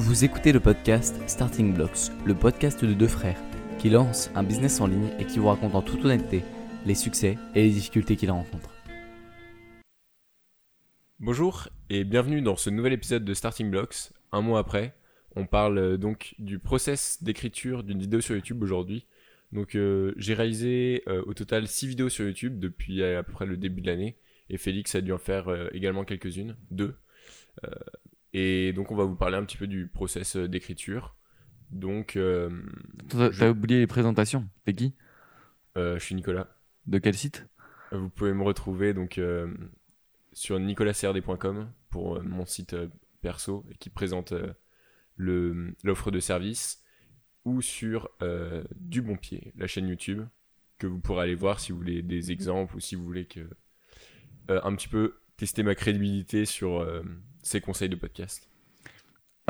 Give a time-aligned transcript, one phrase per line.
[0.00, 3.42] Vous écoutez le podcast Starting Blocks, le podcast de deux frères
[3.80, 6.44] qui lancent un business en ligne et qui vous racontent en toute honnêteté
[6.86, 8.70] les succès et les difficultés qu'ils rencontrent.
[11.18, 14.12] Bonjour et bienvenue dans ce nouvel épisode de Starting Blocks.
[14.30, 14.94] Un mois après,
[15.34, 19.04] on parle euh, donc du process d'écriture d'une vidéo sur YouTube aujourd'hui.
[19.50, 23.46] Donc euh, j'ai réalisé euh, au total 6 vidéos sur YouTube depuis à peu près
[23.46, 24.16] le début de l'année
[24.48, 26.94] et Félix a dû en faire également quelques-unes, deux.
[28.32, 31.16] Et donc on va vous parler un petit peu du process euh, d'écriture.
[31.70, 32.16] Donc.
[32.16, 32.50] Euh,
[33.08, 34.48] T'as oublié les présentations.
[34.64, 34.94] T'es qui
[35.76, 36.48] euh, Je suis Nicolas.
[36.86, 37.46] De quel site?
[37.92, 39.20] Vous pouvez me retrouver donc
[40.32, 42.76] sur nicolascrd.com pour mon site
[43.22, 44.34] perso qui présente
[45.16, 46.82] l'offre de service
[47.46, 48.10] ou sur
[48.76, 50.22] Du Bon Pied, la chaîne YouTube
[50.78, 53.48] que vous pourrez aller voir si vous voulez des exemples ou si vous voulez que
[54.48, 56.86] un petit peu tester ma crédibilité sur
[57.48, 58.48] ces conseils de podcast.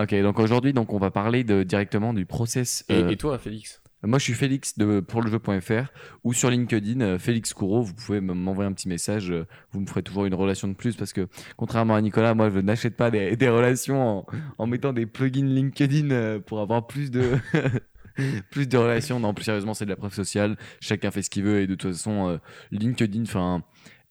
[0.00, 2.84] Ok, donc aujourd'hui, donc on va parler de, directement du process.
[2.88, 7.00] Et, euh, toi, Félix Moi, je suis Félix de pour le jeu.fr ou sur LinkedIn,
[7.00, 7.82] euh, Félix Courreau.
[7.82, 9.32] Vous pouvez m'envoyer un petit message.
[9.32, 11.26] Euh, vous me ferez toujours une relation de plus parce que,
[11.56, 14.26] contrairement à Nicolas, moi, je n'achète pas des, des relations en,
[14.58, 17.32] en, mettant des plugins LinkedIn pour avoir plus de.
[18.52, 19.18] plus de relations.
[19.18, 20.56] Non, plus sérieusement, c'est de la preuve sociale.
[20.80, 22.38] Chacun fait ce qu'il veut et de toute façon,
[22.70, 23.64] LinkedIn, enfin,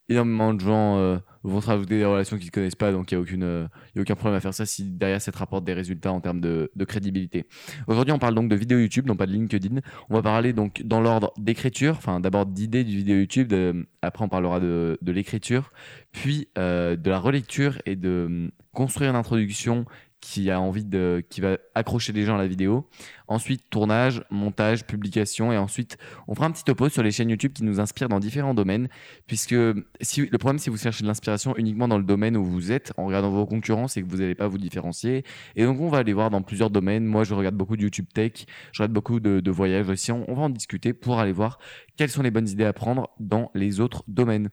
[0.09, 3.17] énormément de gens euh, vont se rajouter des relations qu'ils ne connaissent pas, donc il
[3.17, 5.73] n'y a, euh, a aucun problème à faire ça si derrière ça te rapporte des
[5.73, 7.47] résultats en termes de, crédibilité.
[7.88, 9.81] Aujourd'hui, on parle donc de vidéo YouTube, non pas de LinkedIn.
[10.09, 13.53] On va parler donc dans l'ordre d'écriture, enfin d'abord d'idées du vidéo YouTube,
[14.02, 15.72] après on parlera de, de l'écriture,
[16.11, 19.86] puis euh, de la relecture et de construire une introduction
[20.28, 22.86] qui a envie de, qui va accrocher les gens à la vidéo.
[23.30, 25.97] Ensuite, tournage, montage, publication, et ensuite,
[26.28, 28.89] on fera un petit topo sur les chaînes YouTube qui nous inspirent dans différents domaines,
[29.25, 29.55] puisque
[30.02, 32.92] si, le problème, si vous cherchez de l'inspiration uniquement dans le domaine où vous êtes,
[32.98, 35.23] en regardant vos concurrents, c'est que vous n'allez pas vous différencier.
[35.55, 37.05] Et donc, on va aller voir dans plusieurs domaines.
[37.05, 38.33] Moi, je regarde beaucoup de YouTube Tech,
[38.73, 40.11] je regarde beaucoup de, de voyages aussi.
[40.11, 41.58] On, va en discuter pour aller voir
[41.95, 44.49] quelles sont les bonnes idées à prendre dans les autres domaines.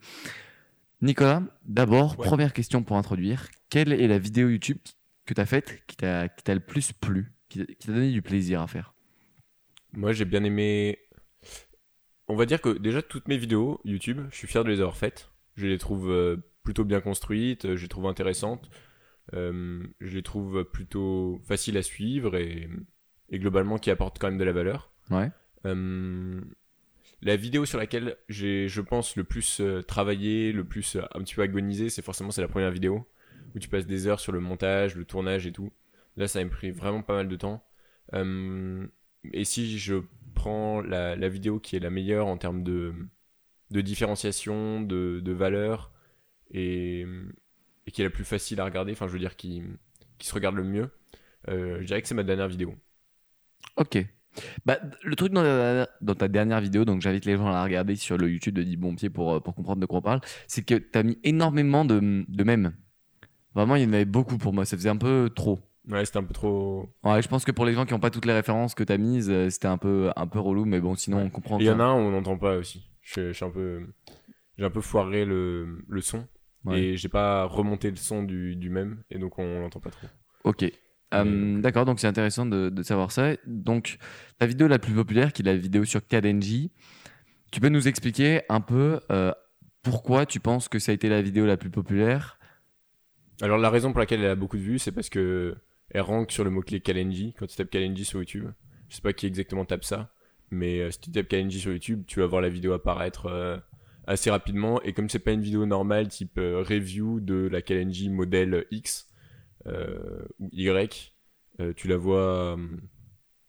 [1.03, 3.49] Nicolas, d'abord, première question pour introduire.
[3.71, 4.79] Quelle est la vidéo YouTube
[5.25, 8.67] que tu as faite qui t'a le plus plu, qui t'a donné du plaisir à
[8.67, 8.95] faire
[9.93, 10.99] Moi, j'ai bien aimé.
[12.29, 14.97] On va dire que déjà, toutes mes vidéos YouTube, je suis fier de les avoir
[14.97, 15.31] faites.
[15.57, 18.71] Je les trouve euh, plutôt bien construites, je les trouve intéressantes,
[19.35, 22.69] euh, je les trouve plutôt faciles à suivre et,
[23.29, 24.91] et, globalement qui apportent quand même de la valeur.
[25.11, 25.31] Ouais.
[25.65, 26.41] Euh,
[27.23, 31.43] la vidéo sur laquelle j'ai, je pense, le plus travaillé, le plus un petit peu
[31.43, 33.07] agonisé, c'est forcément c'est la première vidéo
[33.55, 35.71] où tu passes des heures sur le montage, le tournage et tout.
[36.17, 37.65] Là, ça m'a pris vraiment pas mal de temps.
[38.15, 38.87] Euh,
[39.33, 39.97] et si je
[40.35, 42.95] prends la, vidéo qui est la meilleure en termes de,
[43.71, 45.93] différenciation, de, valeur,
[46.51, 47.07] et,
[47.93, 49.63] qui est la plus facile à regarder, enfin je veux dire qui,
[50.21, 50.91] se regarde le mieux,
[51.49, 52.75] euh, je dirais que c'est ma dernière vidéo.
[53.77, 53.99] Ok.
[54.67, 58.19] Bah, le truc dans, ta dernière vidéo, donc j'invite les gens à la regarder sur
[58.19, 60.75] le YouTube de Dit Bon Pied pour, pour comprendre de quoi on parle, c'est que
[60.75, 62.01] tu as mis énormément de
[62.45, 62.75] mèmes.
[63.55, 64.65] Vraiment, il y en avait beaucoup pour moi.
[64.65, 65.61] Ça faisait un peu trop.
[65.89, 66.89] Ouais, c'était un peu trop.
[67.03, 68.93] Ouais, je pense que pour les gens qui n'ont pas toutes les références que tu
[68.93, 71.59] as mises, euh, c'était un peu, un peu relou, mais bon, sinon on comprend.
[71.59, 72.89] Il y en a un, on n'entend pas aussi.
[73.03, 73.87] Je, suis un peu,
[74.57, 76.27] j'ai un peu foiré le, le son
[76.73, 80.07] et j'ai pas remonté le son du, du même, et donc on n'entend pas trop.
[80.45, 80.65] Ok.
[81.13, 83.37] Euh, d'accord, donc c'est intéressant de, de, savoir ça.
[83.47, 83.99] Donc,
[84.39, 86.73] ta vidéo la plus populaire, qui est la vidéo sur Kadenji,
[87.53, 89.33] tu peux nous expliquer un peu euh,
[89.83, 92.39] pourquoi tu penses que ça a été la vidéo la plus populaire
[93.41, 95.57] alors la raison pour laquelle elle a beaucoup de vues, c'est parce que
[95.91, 98.51] elle rank sur le mot-clé Kalenji quand tu tapes Kalenji sur YouTube.
[98.89, 100.15] Je sais pas qui exactement tape ça,
[100.51, 103.57] mais euh, si tu tapes Kalenji sur YouTube, tu vas voir la vidéo apparaître euh,
[104.07, 104.81] assez rapidement.
[104.83, 109.11] Et comme c'est pas une vidéo normale type euh, review de la Kalenji modèle X
[109.67, 111.15] ou Y,
[111.77, 112.59] tu la vois,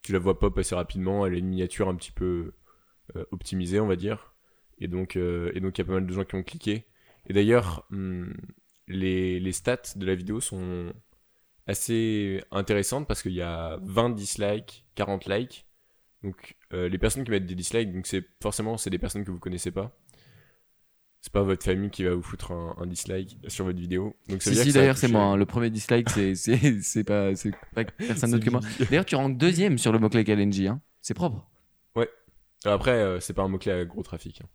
[0.01, 1.25] tu la vois pop assez rapidement.
[1.25, 2.53] Elle a une miniature un petit peu
[3.31, 4.33] optimisée, on va dire.
[4.79, 6.85] Et donc, il y a pas mal de gens qui ont cliqué.
[7.27, 8.31] Et d'ailleurs, hmm,
[8.87, 10.93] les, les stats de la vidéo sont
[11.67, 15.65] assez intéressantes parce qu'il y a 20 dislikes, 40 likes.
[16.23, 19.31] Donc euh, les personnes qui mettent des dislikes, donc c'est forcément c'est des personnes que
[19.31, 19.95] vous connaissez pas.
[21.21, 24.15] C'est pas votre famille qui va vous foutre un, dislike sur votre vidéo.
[24.29, 25.23] Donc ça si, d'ailleurs c'est moi.
[25.23, 25.37] Hein.
[25.37, 28.61] Le premier dislike c'est c'est pas c'est pas personne d'autre que moi.
[28.89, 30.67] D'ailleurs tu rentres deuxième sur le mot clé KLNG.
[30.67, 30.81] Hein.
[31.01, 31.47] C'est propre.
[31.95, 32.09] Ouais.
[32.63, 34.41] Après euh, c'est pas un mot clé à gros trafic.
[34.41, 34.47] Hein.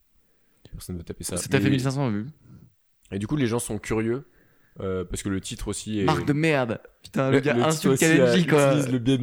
[0.70, 1.36] Personne ne va taper ça.
[1.36, 2.26] Ça t'a fait 1500 vues.
[3.12, 4.24] Et du coup, les gens sont curieux.
[4.78, 6.04] Euh, parce que le titre aussi est.
[6.04, 6.80] Marque de merde!
[7.02, 8.76] Putain, le, gars insulte Kalenji, quoi!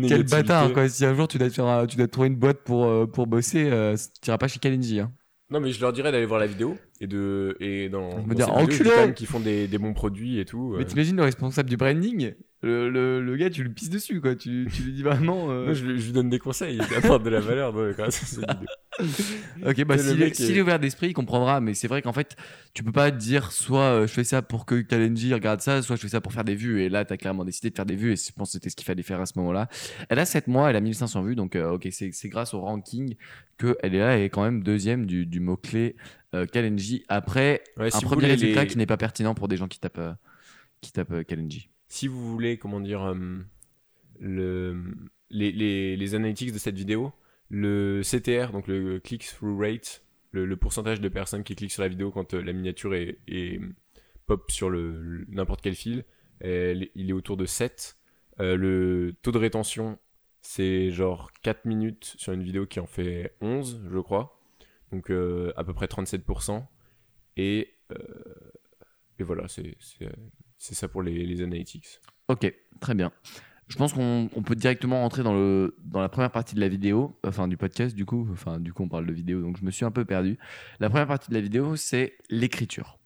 [0.08, 0.90] Quel bâtard, quoi!
[0.90, 3.70] Si un jour tu dois, faire, tu dois trouver une boîte pour, euh, pour bosser,
[3.72, 5.12] euh, tu iras pas chez Kalenji, hein.
[5.50, 7.56] Non, mais je leur dirais d'aller voir la vidéo et de.
[7.62, 8.22] Et dans.
[8.26, 9.14] Me dire, enculé!
[9.16, 10.76] qui font des, des, bons produits et tout.
[10.78, 12.34] Mais t'imagines le responsable du branding?
[12.64, 14.36] Le, le, le gars, tu lui pisses dessus, quoi.
[14.36, 15.52] Tu, tu lui dis vraiment.
[15.52, 17.72] euh, Moi, je, lui- je lui donne des conseils, il apporte de la valeur.
[19.64, 21.62] Ok, bah s'il est, ouvert d'esprit, il comprendra.
[21.62, 22.36] Mais c'est vrai qu'en fait,
[22.74, 25.96] tu peux pas dire soit euh, je fais ça pour que Kalenji regarde ça, soit
[25.98, 26.82] je fais ça pour faire des vues.
[26.82, 28.14] Et là, t'as clairement décidé de faire des vues.
[28.14, 29.70] Et je pense que c'était ce qu'il fallait faire à ce moment-là.
[30.10, 31.36] Elle a 7 mois, elle a 1500 vues.
[31.36, 33.16] Donc, euh, ok, c'est grâce au ranking
[33.60, 35.96] qu'elle est là et est quand même deuxième du, du mot-clé
[36.52, 37.04] Kalenji.
[37.08, 39.80] Après, Ouais, un si premier résultat les- qui n'est pas pertinent pour des gens qui
[39.80, 40.02] tapent,
[40.82, 41.70] qui tapent Kalenji.
[41.88, 43.40] Si vous voulez, comment dire, euh,
[44.20, 44.84] le,
[45.30, 47.14] les, les, les analytics de cette vidéo,
[47.50, 52.12] le CTR, donc le click-through rate, le, pourcentage de personnes qui cliquent sur la vidéo
[52.12, 53.60] quand euh, la miniature est,
[54.28, 56.04] pop sur le, n'importe quel fil,
[56.44, 57.98] il est autour de 7.
[58.40, 59.98] Euh, le taux de rétention,
[60.42, 64.40] c'est genre 4 minutes sur une vidéo qui en fait 11, je crois.
[64.92, 66.66] Donc à peu près 37%.
[67.38, 67.74] Et,
[69.20, 69.78] et voilà, c'est
[70.58, 72.00] c'est- ça pour les, les analytics.
[72.28, 73.12] Ok, très bien.
[73.68, 76.70] Je pense qu'on on peut directement rentrer dans, le, dans la première partie de la
[76.70, 79.66] vidéo, enfin du podcast du coup, enfin du coup on parle de vidéo, donc je
[79.66, 80.38] me suis un peu perdu.
[80.80, 82.98] La première partie de la vidéo, c'est l'écriture.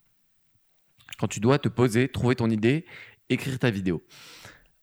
[1.18, 2.86] Quand tu dois te poser, trouver ton idée,
[3.30, 4.03] écrire ta vidéo.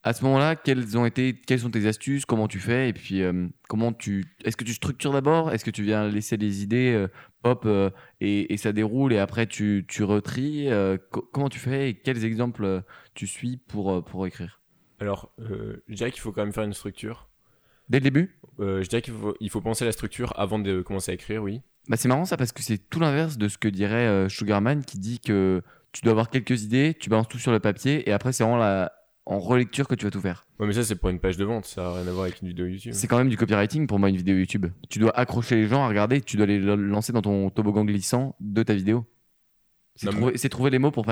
[0.02, 3.22] À ce moment-là, quelles ont été, quelles sont tes astuces, comment tu fais, et puis
[3.22, 6.92] euh, comment tu, est-ce que tu structures d'abord, est-ce que tu viens laisser les idées
[6.94, 7.08] euh,
[7.42, 7.90] pop euh,
[8.20, 11.94] et, et ça déroule et après tu, tu retries, euh, co- comment tu fais et
[11.94, 12.80] quels exemples euh,
[13.14, 14.60] tu suis pour, pour écrire?
[15.00, 17.28] Alors, euh, je dirais qu'il faut quand même faire une structure.
[17.88, 18.36] Dès le début?
[18.58, 21.42] Je dirais qu'il faut, il faut penser à la structure avant de commencer à écrire,
[21.42, 21.62] oui.
[21.88, 24.98] bah, C'est marrant ça parce que c'est tout l'inverse de ce que dirait Sugarman qui
[24.98, 25.62] dit que
[25.92, 28.58] tu dois avoir quelques idées, tu balances tout sur le papier et après c'est vraiment
[28.58, 28.92] la,
[29.28, 30.46] en relecture que tu vas tout faire.
[30.58, 32.40] Ouais, mais ça, c'est pour une page de vente, ça n'a rien à voir avec
[32.40, 32.92] une vidéo YouTube.
[32.94, 34.66] C'est quand même du copywriting pour moi une vidéo YouTube.
[34.88, 37.84] Tu dois accrocher les gens à regarder, tu dois les le- lancer dans ton toboggan
[37.84, 39.04] glissant de ta vidéo.
[39.96, 41.04] C'est mais- trouver, les mots pour,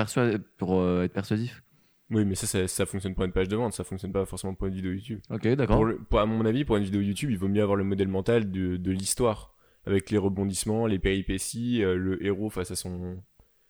[0.57, 1.61] pour euh, être persuasif.
[2.09, 4.55] Oui, mais ça, ça, ça fonctionne pour une page de vente, ça fonctionne pas forcément
[4.55, 5.19] pour une vidéo YouTube.
[5.29, 5.85] Ok, d'accord.
[6.13, 8.77] À mon avis, pour une vidéo YouTube, il vaut mieux avoir le modèle mental de,
[8.77, 9.53] de l'histoire,
[9.85, 13.21] avec les rebondissements, les péripéties, euh, le héros face à son,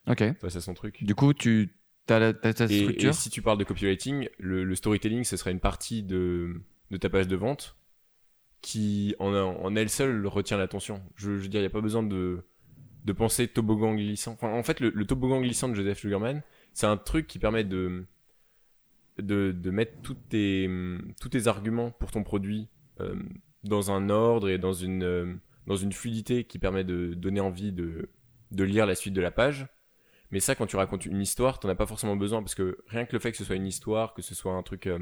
[0.05, 1.03] face à son truc.
[1.03, 1.73] Du coup, tu
[2.13, 5.51] as, la, t'as ta Et, si tu parles de copywriting, le, le storytelling, ce serait
[5.51, 6.61] une partie de,
[6.91, 7.75] de ta page de vente
[8.61, 11.01] qui, en, en elle seule, retient l'attention.
[11.15, 12.39] Je, je veux dire, il n'y a pas besoin de,
[13.05, 14.33] de penser toboggan glissant.
[14.33, 16.41] Enfin, en fait, le, le toboggan glissant de Joseph Sugarman,
[16.73, 18.05] c'est un truc qui permet de,
[19.19, 20.69] de, de mettre tous tes,
[21.21, 22.67] tous tes arguments pour ton produit
[22.99, 23.15] euh,
[23.63, 25.33] dans un ordre et dans une, euh,
[25.67, 28.09] dans une fluidité qui permet de donner envie de,
[28.51, 29.67] de lire la suite de la page.
[30.31, 33.05] Mais ça, quand tu racontes une histoire, t'en as pas forcément besoin parce que rien
[33.05, 34.99] que le fait que ce soit une histoire, que ce soit un truc, euh,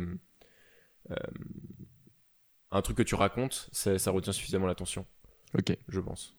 [1.11, 1.15] euh,
[2.71, 5.05] un truc que tu racontes, ça, ça retient suffisamment l'attention,
[5.57, 5.75] Ok.
[5.87, 6.35] je pense.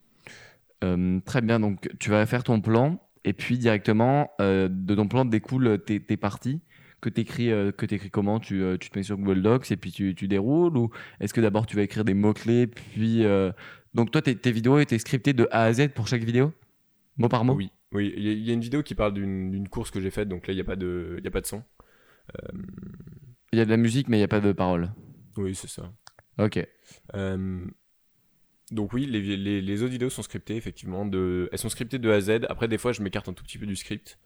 [0.83, 5.25] Euh, très bien, donc tu vas faire ton plan et puis directement de ton plan
[5.25, 6.61] découlent tes, tes parties.
[6.99, 9.77] Que tu écris, que t'écris comment tu, euh, tu te mets sur Google Docs et
[9.77, 10.89] puis tu, tu déroules ou
[11.19, 13.23] est-ce que d'abord tu vas écrire des mots-clés puis...
[13.23, 13.51] euh,
[13.93, 16.53] Donc toi, tes, tes vidéos étaient scriptées de A à Z pour chaque vidéo?
[17.17, 17.53] Mot par mot?
[17.53, 18.13] Oui, oui.
[18.17, 20.29] Il y, a- il y a une vidéo qui parle d'une course que j'ai faite,
[20.29, 21.63] donc là il y a pas de, y a pas de son.
[23.53, 24.91] Il y a de la musique mais il n'y a pas de parole.
[25.37, 25.91] Oui, c'est ça.
[26.39, 26.59] Ok.
[27.15, 27.65] Euh,
[28.71, 31.05] donc oui, les, les, les autres vidéos sont scriptées, effectivement.
[31.05, 32.29] De, elles sont scriptées de A à Z.
[32.49, 34.19] Après, des fois, je m'écarte un tout petit peu du script.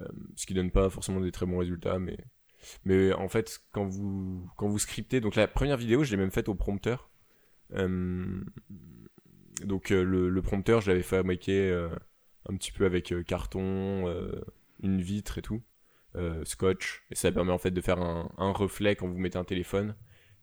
[0.00, 0.06] euh,
[0.36, 1.98] ce qui donne pas forcément des très bons résultats.
[1.98, 2.18] Mais,
[2.84, 5.20] mais en fait, quand vous, quand vous scriptez...
[5.20, 7.10] Donc la première vidéo, je l'ai même faite au prompteur.
[7.74, 8.42] Euh,
[9.64, 11.88] donc euh, le, le prompteur, je l'avais fabriqué euh,
[12.48, 14.40] un petit peu avec euh, carton, euh,
[14.82, 15.62] une vitre et tout.
[16.16, 17.04] euh, scotch.
[17.10, 19.96] Et ça permet en fait de faire un, reflet quand vous mettez un téléphone.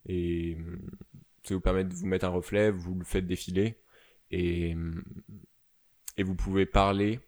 [0.08, 0.82] Et hum,
[1.44, 3.77] ça vous permet de vous mettre un reflet, vous le faites défiler
[4.32, 5.03] et, hum,
[6.18, 7.20] et vous pouvez parler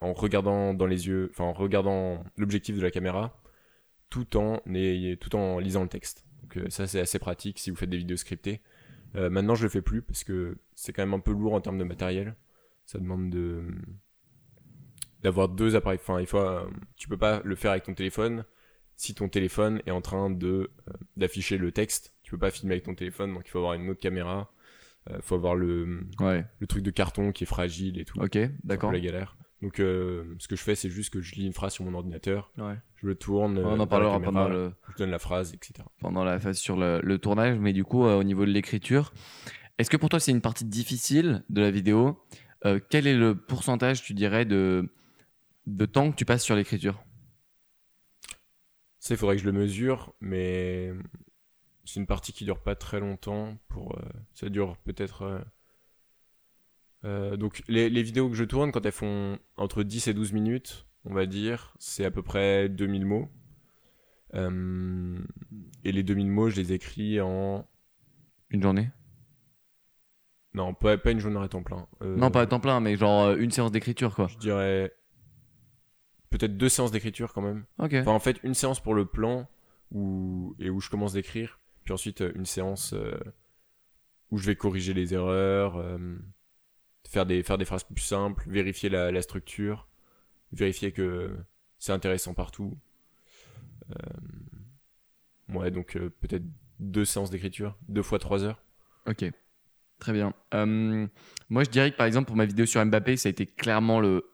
[0.00, 3.40] en regardant dans les yeux, enfin en regardant l'objectif de la caméra
[4.10, 4.60] tout en,
[5.20, 6.24] tout en lisant le texte.
[6.42, 8.60] Donc ça c'est assez pratique si vous faites des vidéos scriptées.
[9.14, 11.78] Maintenant je le fais plus parce que c'est quand même un peu lourd en termes
[11.78, 12.34] de matériel.
[12.88, 13.62] Ça demande de
[15.22, 15.98] d'avoir deux appareils.
[16.00, 16.64] Enfin il faut, euh,
[16.96, 18.44] tu peux pas le faire avec ton téléphone
[18.96, 20.48] si ton téléphone est en train de
[20.88, 22.14] euh, d'afficher le texte.
[22.22, 24.50] Tu peux pas filmer avec ton téléphone, donc il faut avoir une autre caméra.
[25.10, 26.44] Il faut avoir le, Ouais.
[26.58, 28.20] le truc de carton qui est fragile et tout.
[28.20, 28.92] Ok, d'accord.
[28.92, 29.38] la galère.
[29.62, 31.94] Donc euh, ce que je fais, c'est juste que je lis une phrase sur mon
[31.94, 32.74] ordinateur, Ouais.
[32.96, 35.72] je le tourne, euh, On en parlera pendant le, je donne la phrase, etc.
[36.00, 39.12] pendant la phase sur le, le tournage, mais du coup, euh, au niveau de l'écriture,
[39.78, 42.20] est-ce que pour toi c'est une partie difficile de la vidéo
[42.64, 44.88] Euh, Quel est le pourcentage, tu dirais, de,
[45.66, 47.02] de temps que tu passes sur l'écriture?
[48.98, 50.92] Ça, il faudrait que je le mesure, mais
[51.84, 53.56] c'est une partie qui dure pas très longtemps.
[53.68, 54.02] Pour, euh,
[54.34, 55.44] ça dure peut-être.
[57.04, 60.32] euh, donc, les, les vidéos que je tourne, quand elles font entre 10 et 12
[60.32, 63.30] minutes, on va dire, c'est à peu près 2000 mots.
[64.34, 67.66] Et les 2000 mots, je les écris en.
[68.50, 68.90] Une journée?
[70.58, 71.86] Non, pas, pas une journée à temps plein.
[72.02, 74.26] Euh, Non, pas à temps plein, mais genre euh, une séance d'écriture, quoi.
[74.26, 74.92] Je dirais.
[76.30, 77.64] Peut-être deux séances d'écriture quand même.
[77.78, 77.94] Ok.
[77.94, 79.48] Enfin, en fait, une séance pour le plan
[79.92, 81.60] où, et où je commence d'écrire.
[81.84, 83.16] Puis ensuite, euh, une séance euh,
[84.32, 86.18] où je vais corriger les erreurs, euh,
[87.08, 89.86] faire, des, faire des phrases plus simples, vérifier la, la structure,
[90.52, 91.36] vérifier que
[91.78, 92.76] c'est intéressant partout.
[95.48, 96.44] Ouais, donc peut-être
[96.78, 98.60] deux séances d'écriture, deux fois trois heures.
[99.06, 99.24] Ok,
[99.98, 100.32] très bien.
[100.54, 101.06] Euh,
[101.48, 104.00] moi, je dirais que par exemple, pour ma vidéo sur Mbappé, ça a été clairement
[104.00, 104.24] le,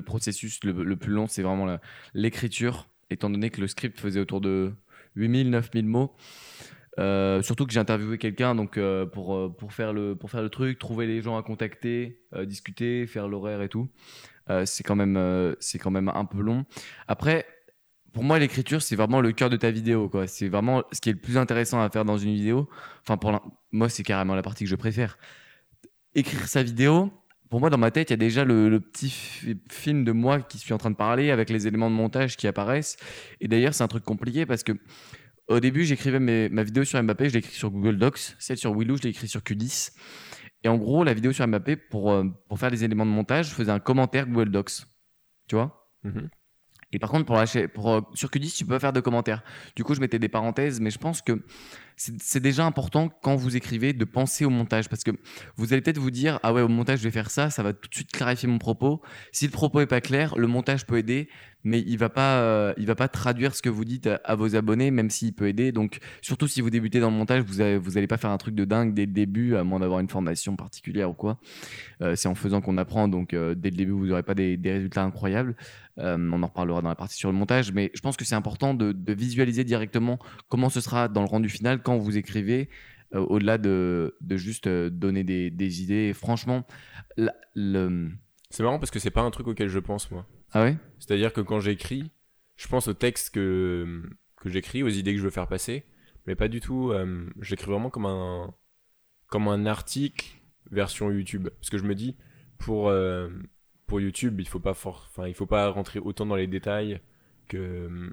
[0.00, 1.78] processus le, plus long, c'est vraiment
[2.14, 4.72] l'écriture, étant donné que le script faisait autour de
[5.16, 6.14] 8000, 9000 mots.
[7.00, 10.48] Euh, surtout que j'ai interviewé quelqu'un donc euh, pour, pour, faire le, pour faire le
[10.48, 13.88] truc, trouver les gens à contacter, discuter, faire l'horaire et tout.
[14.64, 16.66] C'est quand, même, quand même un peu long.
[17.08, 17.46] Après,
[18.14, 20.08] pour moi, l'écriture, c'est vraiment le cœur de ta vidéo.
[20.28, 22.68] C'est vraiment ce qui est le plus intéressant à faire dans une vidéo.
[23.02, 23.32] Enfin, pour
[23.74, 25.18] moi, c'est carrément la partie que je préfère.
[26.14, 27.12] Écrire sa vidéo,
[27.50, 30.12] pour moi, dans ma tête, il y a déjà le, le petit fi- film de
[30.12, 32.96] moi qui suis en train de parler avec les éléments de montage qui apparaissent.
[33.40, 34.72] Et d'ailleurs, c'est un truc compliqué parce que
[35.48, 38.34] au début, j'écrivais ma vidéo sur Mbappé, je l'ai écrit sur Google Docs.
[38.38, 39.92] Celle sur Willou, je l'ai écrit sur Q10.
[40.62, 43.50] Et en gros, la vidéo sur Mbappé, pour, euh, pour faire les éléments de montage,
[43.50, 44.86] je faisais un commentaire Google Docs.
[45.46, 45.90] Tu vois?
[46.04, 46.28] Mhm.
[46.92, 49.00] et par contre, pour, la cha- pour, euh, sur Q10, tu peux pas faire de
[49.00, 49.42] commentaires.
[49.76, 51.44] Du coup, je mettais des parenthèses, mais je pense que
[51.96, 55.12] c'est déjà important quand vous écrivez de penser au montage parce que
[55.56, 57.72] vous allez peut-être vous dire ah ouais au montage je vais faire ça, ça va
[57.72, 59.00] tout de suite clarifier mon propos.
[59.32, 61.28] Si le propos est pas clair, le montage peut aider,
[61.64, 64.54] mais il va pas euh, il va pas traduire ce que vous dites à, vos
[64.54, 65.72] abonnés même s'il peut aider.
[65.72, 68.54] Donc surtout si vous débutez dans le montage, vous vous allez pas faire un truc
[68.54, 71.38] de dingue dès le début à moins d'avoir une formation particulière ou quoi.
[72.02, 74.58] Euh, c'est en faisant qu'on apprend donc euh, dès le début vous n'aurez pas des,
[74.62, 75.56] résultats incroyables.
[75.96, 78.74] On en reparlera dans la partie sur le montage, mais je pense que c'est important
[78.74, 80.18] de, visualiser directement
[80.48, 82.68] comment ce sera dans le rendu final quand vous écrivez,
[83.12, 86.12] au-delà de, juste donner des, idées.
[86.12, 86.66] Franchement.
[87.16, 90.26] C'est marrant parce que c'est pas un truc auquel je pense, moi.
[90.54, 90.76] Ah ouais?
[90.98, 92.10] C'est-à-dire que quand j'écris,
[92.56, 94.02] je pense au texte que,
[94.36, 95.84] que j'écris, aux idées que je veux faire passer,
[96.26, 96.92] mais pas du tout.
[96.92, 98.54] euh, j'écris vraiment comme un,
[99.28, 100.26] comme un article
[100.70, 101.48] version YouTube.
[101.60, 102.16] Parce que je me dis,
[102.58, 103.28] pour, euh,
[103.86, 107.00] pour YouTube, il faut pas for- enfin, il faut pas rentrer autant dans les détails
[107.48, 108.10] que,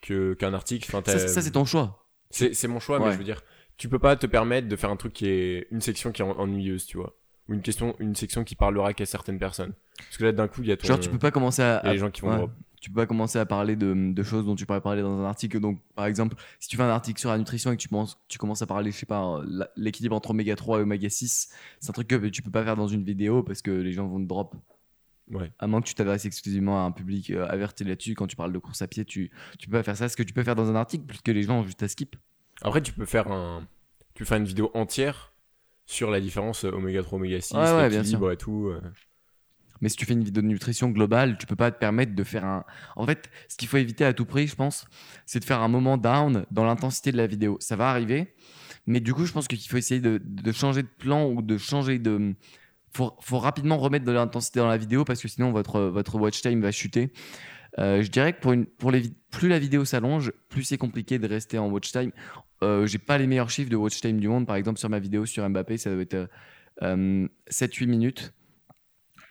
[0.00, 0.94] que, qu'un article.
[0.94, 2.06] Enfin, Ça, c'est ton choix.
[2.30, 3.42] c'est, mon choix, mais je veux dire,
[3.76, 6.24] tu peux pas te permettre de faire un truc qui est une section qui est
[6.24, 7.16] en- ennuyeuse, tu vois.
[7.48, 9.72] Ou une question, une section qui parlera qu'à certaines personnes.
[9.98, 11.80] Parce que là, d'un coup, il y a ton, Genre, tu peux pas commencer à,
[11.92, 12.50] les gens qui vont ouais.
[12.80, 15.24] tu peux pas commencer à parler de, de choses dont tu pourrais parler dans un
[15.24, 15.60] article.
[15.60, 18.18] Donc, par exemple, si tu fais un article sur la nutrition et que tu, penses,
[18.28, 21.50] tu commences à parler, je sais pas, la- l'équilibre entre oméga 3 et oméga 6,
[21.80, 24.06] c'est un truc que tu peux pas faire dans une vidéo parce que les gens
[24.08, 24.56] vont te drop.
[25.30, 25.52] Ouais.
[25.58, 28.52] À moins que tu t'adresses exclusivement à un public euh, averti là-dessus, quand tu parles
[28.52, 30.08] de course à pied, tu, tu peux pas faire ça.
[30.08, 32.16] Ce que tu peux faire dans un article, puisque les gens ont juste à skip.
[32.62, 33.66] Après, tu peux faire un,
[34.14, 35.32] tu peux faire une vidéo entière
[35.86, 38.68] sur la différence euh, oméga 3, oméga 6, Ouais, ouais, l'équilibre et tout.
[38.68, 38.80] euh.
[39.80, 42.24] Mais si tu fais une vidéo de nutrition globale, tu peux pas te permettre de
[42.24, 42.64] faire un.
[42.96, 44.86] En fait, ce qu'il faut éviter à tout prix, je pense,
[45.26, 47.58] c'est de faire un moment down dans l'intensité de la vidéo.
[47.60, 48.34] Ça va arriver,
[48.86, 51.58] mais du coup, je pense qu'il faut essayer de, de changer de plan ou de
[51.58, 52.34] changer de.
[52.96, 56.40] Faut, faut rapidement remettre de l'intensité dans la vidéo parce que sinon votre, votre watch
[56.40, 57.12] time va chuter.
[57.78, 60.78] Euh, je dirais que pour, une, pour les, vid- plus la vidéo s'allonge, plus c'est
[60.78, 62.12] compliqué de rester en watch time.
[62.62, 64.46] Euh, J'ai pas les meilleurs chiffres de watch time du monde.
[64.46, 66.28] Par exemple, sur ma vidéo sur Mbappé, ça doit être
[66.82, 68.32] euh, 7-8 minutes.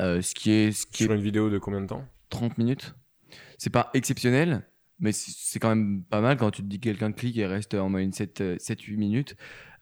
[0.01, 2.05] Euh, ce qui est, ce qui est Sur une vidéo de combien de temps?
[2.29, 2.95] 30 minutes.
[3.57, 4.63] C'est pas exceptionnel,
[4.99, 7.73] mais c'est quand même pas mal quand tu te dis que quelqu'un clique et reste
[7.75, 9.35] en moyenne 7-8 minutes.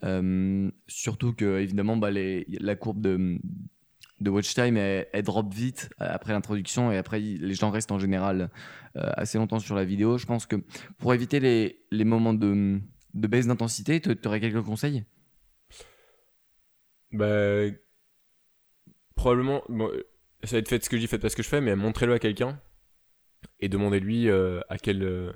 [0.04, 3.40] Euh, surtout que, évidemment, bah, les, la courbe de,
[4.22, 8.00] de watch time, elle, elle drop vite après l'introduction et après, les gens restent en
[8.00, 8.50] général
[8.96, 10.18] euh, assez longtemps sur la vidéo.
[10.18, 10.56] Je pense que
[10.98, 12.80] pour éviter les, moments de,
[13.14, 15.04] baisse d'intensité, tu aurais quelques conseils?
[17.12, 17.66] Bah,
[19.16, 20.04] probablement, euh,
[20.44, 21.76] ça va être fait ce que je dis, faites pas ce que je fais, mais
[21.76, 22.60] montrez-le à quelqu'un
[23.60, 25.32] et demandez-lui euh, à quelle euh,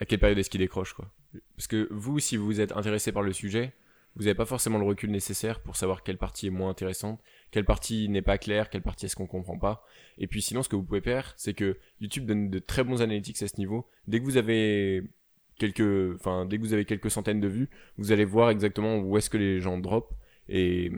[0.00, 1.12] à quelle période est-ce qu'il décroche, quoi.
[1.56, 3.74] Parce que vous, si vous êtes intéressé par le sujet,
[4.16, 7.64] vous n'avez pas forcément le recul nécessaire pour savoir quelle partie est moins intéressante, quelle
[7.64, 9.84] partie n'est pas claire, quelle partie est-ce qu'on comprend pas.
[10.18, 13.02] Et puis sinon, ce que vous pouvez faire, c'est que YouTube donne de très bons
[13.02, 13.88] analytics à ce niveau.
[14.06, 15.04] Dès que vous avez
[15.58, 19.16] quelques, enfin, dès que vous avez quelques centaines de vues, vous allez voir exactement où
[19.16, 20.12] est-ce que les gens drop
[20.48, 20.90] et,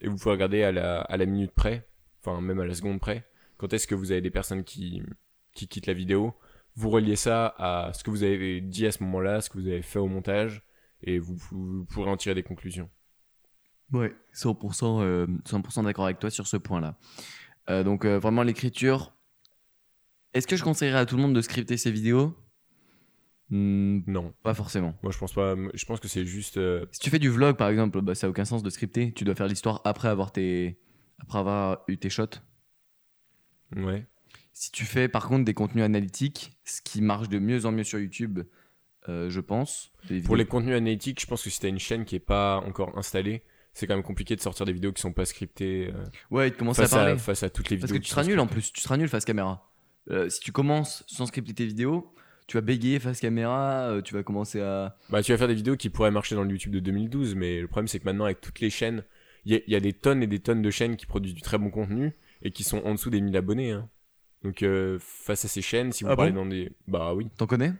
[0.00, 1.86] et vous pouvez regarder à la, à la minute près,
[2.20, 3.24] enfin même à la seconde près,
[3.56, 5.02] quand est-ce que vous avez des personnes qui,
[5.54, 6.34] qui quittent la vidéo.
[6.74, 9.68] Vous reliez ça à ce que vous avez dit à ce moment-là, ce que vous
[9.68, 10.62] avez fait au montage,
[11.02, 12.90] et vous, vous pourrez en tirer des conclusions.
[13.92, 16.96] Ouais, 100%, euh, 100% d'accord avec toi sur ce point-là.
[17.70, 19.14] Euh, donc euh, vraiment l'écriture.
[20.34, 22.34] Est-ce que je conseillerais à tout le monde de scripter ses vidéos?
[23.50, 24.32] Hmm, Non.
[24.42, 24.94] Pas forcément.
[25.02, 25.54] Moi, je pense pas.
[25.74, 26.58] Je pense que c'est juste.
[26.90, 29.12] Si tu fais du vlog, par exemple, bah, ça n'a aucun sens de scripter.
[29.12, 30.80] Tu dois faire l'histoire après avoir, tes...
[31.18, 32.40] après avoir eu tes shots.
[33.76, 34.06] Ouais.
[34.54, 37.84] Si tu fais par contre des contenus analytiques, ce qui marche de mieux en mieux
[37.84, 38.40] sur YouTube,
[39.08, 39.92] euh, je pense.
[40.24, 42.96] Pour les contenus analytiques, je pense que si t'as une chaîne qui est pas encore
[42.98, 43.42] installée,
[43.74, 46.56] c'est quand même compliqué de sortir des vidéos qui sont pas scriptées euh, Ouais, tu
[46.58, 47.12] commences face, à parler.
[47.12, 48.00] à, face à toutes les Parce vidéos.
[48.00, 49.70] que tu seras nul en plus, tu seras nul face caméra.
[50.10, 52.12] Euh, si tu commences sans scripter tes vidéos,
[52.48, 54.96] tu vas bégayer face caméra, euh, tu vas commencer à.
[55.10, 57.60] Bah, tu vas faire des vidéos qui pourraient marcher dans le YouTube de 2012, mais
[57.60, 59.04] le problème c'est que maintenant avec toutes les chaînes,
[59.44, 61.34] il y, a- il y a des tonnes et des tonnes de chaînes qui produisent
[61.34, 63.70] du très bon contenu et qui sont en dessous des 1000 abonnés.
[63.70, 63.88] hein.
[64.42, 66.44] Donc euh, face à ces chaînes, si vous Ah parlez bon?
[66.44, 67.72] dans des, bah oui, T'en connais?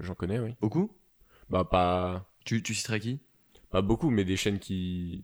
[0.00, 0.54] J'en connais, oui.
[0.60, 0.90] Beaucoup?
[1.48, 3.20] Bah pas, tu, tu citerais qui?
[3.70, 5.22] Pas beaucoup, mais des chaînes qui.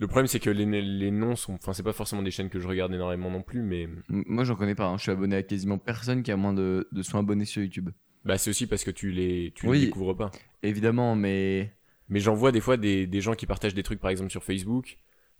[0.00, 2.58] Le problème c'est que les, les noms sont, enfin c'est pas forcément des chaînes que
[2.58, 4.86] je regarde énormément non plus, mais M- Moi, j'en connais pas.
[4.86, 4.96] hein.
[4.96, 7.90] Je suis abonné à quasiment personne qui a moins de, de 100 abonnés sur YouTube.
[8.24, 9.80] bah c'est aussi parce que tu les, tu Oui.
[9.80, 10.30] les découvres pas.
[10.62, 11.74] Évidemment, mais.
[12.08, 14.42] Mais j'en vois des fois des, des gens qui partagent des trucs, par exemple, sur
[14.42, 14.98] Facebook.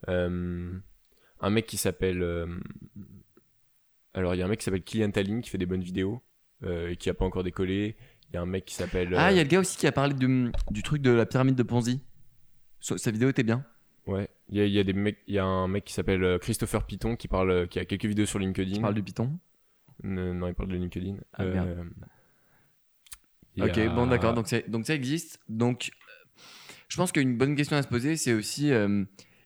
[0.08, 0.72] Euh,
[1.40, 2.22] un mec qui s'appelle.
[2.22, 2.46] euh,
[4.14, 6.14] alors, il y a un mec qui s'appelle Kylian Tallinn qui fait des bonnes vidéos
[6.16, 6.31] euh,
[6.64, 7.96] et qui a pas encore décollé.
[8.30, 9.14] Il y a un mec qui s'appelle.
[9.16, 11.10] Ah, euh, il y a le gars aussi qui a parlé du, du truc de
[11.10, 12.00] la pyramide de Ponzi.
[12.80, 13.64] Sa vidéo était bien.
[14.06, 14.28] Ouais.
[14.48, 15.18] Il y a, y a des mecs.
[15.26, 17.84] Il y a un mec qui s'appelle euh, Christopher Piton qui parle, euh, qui a
[17.84, 18.74] quelques vidéos sur LinkedIn.
[18.76, 19.38] Il parle du Python.
[20.04, 21.16] Euh, non, il parle de LinkedIn.
[21.34, 21.86] Ah, merde.
[23.56, 24.34] y Ok, a- bon, d'accord.
[24.34, 25.38] Donc, c'est- donc ça existe.
[25.48, 26.40] Donc, euh,
[26.88, 28.72] je pense qu'une bonne question à se poser, c'est aussi.
[28.72, 29.04] euh,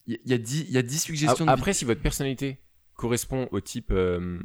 [0.08, 2.60] Il y, a 10 il y a 10 Ah, suggestions de Après, si votre personnalité
[2.94, 3.90] correspond au type.
[3.90, 4.38] euh,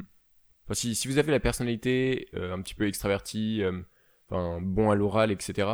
[0.72, 3.80] enfin, si, si vous avez la personnalité euh, un petit peu extravertie, euh,
[4.28, 5.68] enfin, bon à l'oral, etc.,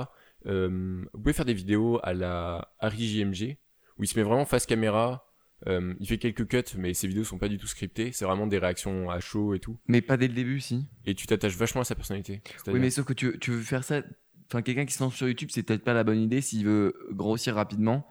[0.47, 3.57] euh, vous pouvez faire des vidéos à la Harry JMG
[3.99, 5.25] où il se met vraiment face caméra.
[5.67, 8.13] il fait quelques cuts, mais ses vidéos sont pas du tout scriptées.
[8.13, 9.77] C'est vraiment des réactions à chaud et tout.
[9.89, 10.87] Mais pas dès le début, si.
[11.05, 12.41] Et tu t'attaches vachement à sa personnalité.
[12.69, 14.03] Oui, mais sauf que tu, tu veux faire ça.
[14.47, 16.95] Enfin, quelqu'un qui se lance sur YouTube, c'est peut-être pas la bonne idée s'il veut
[17.11, 18.07] grossir rapidement.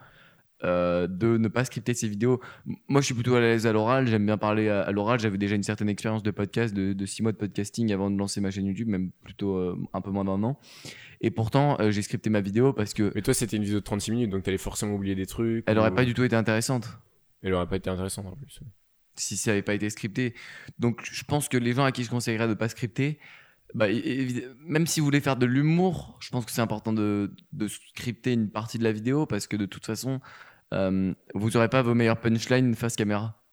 [0.64, 2.42] Euh, de ne pas scripter ses vidéos.
[2.88, 4.08] Moi, je suis plutôt à l'aise à l'oral.
[4.08, 5.20] J'aime bien parler à, à l'oral.
[5.20, 8.42] J'avais déjà une certaine expérience de podcast, de, 6 mois de podcasting avant de lancer
[8.42, 10.60] ma chaîne YouTube, même plutôt euh, un peu moins d'un an.
[11.22, 13.84] Et pourtant, euh, j'ai scripté ma vidéo parce que Mais toi, c'était une vidéo de
[13.84, 15.64] 36 minutes, donc t'allais forcément oublier des trucs.
[15.68, 17.00] elle ou- aurait pas du tout été intéressante
[17.44, 18.60] Elle aurait pas été intéressante en plus.
[19.16, 20.36] si ça n'avait pas été scripté.
[20.80, 23.18] Donc, je pense que les gens à qui je conseillerais de pas scripter,
[23.74, 23.88] bah,
[24.66, 28.34] même si vous voulez faire de l'humour, je pense que c'est important de, de scripter
[28.34, 30.20] une partie de la vidéo parce que de toute façon,
[30.74, 33.44] euh, vous n'aurez pas vos meilleurs punchlines face caméra.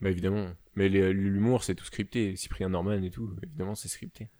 [0.00, 0.48] Bah évidemment.
[0.74, 2.34] Mais l'humour, c'est tout scripté.
[2.36, 4.30] Cyprien Norman et tout, évidemment, c'est scripté.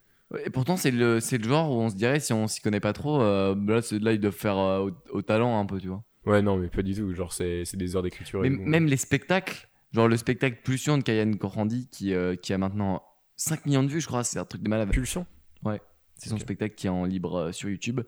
[0.44, 2.94] Et pourtant, c'est le, le genre où on se dirait, si on s'y connaît pas
[2.94, 6.02] trop, euh, là, là, ils doivent faire euh, au, au talent un peu, tu vois.
[6.24, 7.12] Ouais, non, mais pas du tout.
[7.14, 8.40] Genre, c'est des heures d'écriture.
[8.40, 12.58] Mais même les spectacles, genre le spectacle Pulsion de Kayan Korandi qui, euh, qui a
[12.58, 13.02] maintenant
[13.42, 14.90] 5 millions de vues, je crois, c'est un truc de malade.
[14.90, 15.26] Pulsion.
[16.16, 18.02] C'est son spectacle qui est en libre euh, sur YouTube.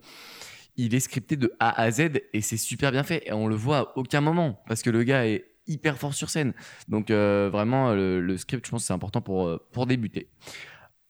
[0.77, 3.23] Il est scripté de A à Z et c'est super bien fait.
[3.27, 6.29] Et on le voit à aucun moment parce que le gars est hyper fort sur
[6.29, 6.53] scène.
[6.87, 10.29] Donc euh, vraiment, le, le script, je pense c'est important pour, euh, pour débuter.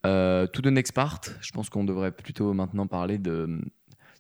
[0.08, 3.60] Euh, to the next part, je pense qu'on devrait plutôt maintenant parler de,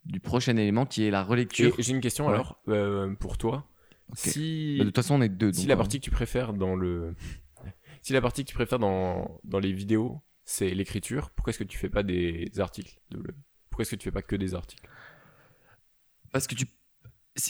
[0.06, 1.74] du prochain élément qui est la relecture.
[1.80, 2.34] J'ai une question Ouais.
[2.34, 3.68] alors euh, pour toi.
[4.14, 5.52] Si, Bah, de toute façon, on est deux.
[5.52, 7.16] si donc, la euh, partie que tu préfères dans le,
[8.06, 11.64] si la partie que tu préfères dans dans les vidéos, c'est l'écriture, pourquoi est-ce que
[11.64, 13.18] tu fais pas des articles de
[13.70, 14.88] Pourquoi est-ce que tu fais pas que des articles?
[16.32, 16.66] Parce que tu.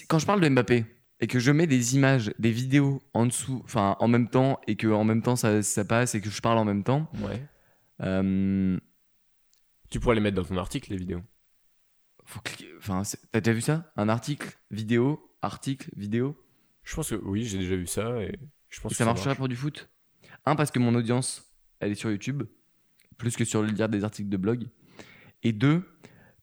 [0.07, 0.85] Quand je parle de Mbappé
[1.19, 4.75] et que je mets des images, des vidéos en dessous, enfin en même temps, et
[4.77, 7.41] que en même temps ça, ça passe et que je parle en même temps, Ouais.
[8.01, 8.79] euh,
[9.89, 11.21] Tu pourrais les mettre dans ton article, les vidéos.
[12.25, 12.69] faut cliquer.
[12.77, 13.91] Enfin, t'as déjà vu ça?
[13.97, 16.35] Un article, vidéo, article, vidéo?
[16.83, 18.37] Je pense que oui, j'ai déjà vu ça et
[18.69, 19.37] je pense Et que ça marcherait marche.
[19.37, 19.89] pour du foot?
[20.45, 21.43] Un, parce que mon audience,
[21.79, 22.43] elle est sur YouTube,
[23.17, 24.67] plus que sur le lire des articles de blog.
[25.43, 25.83] Et deux,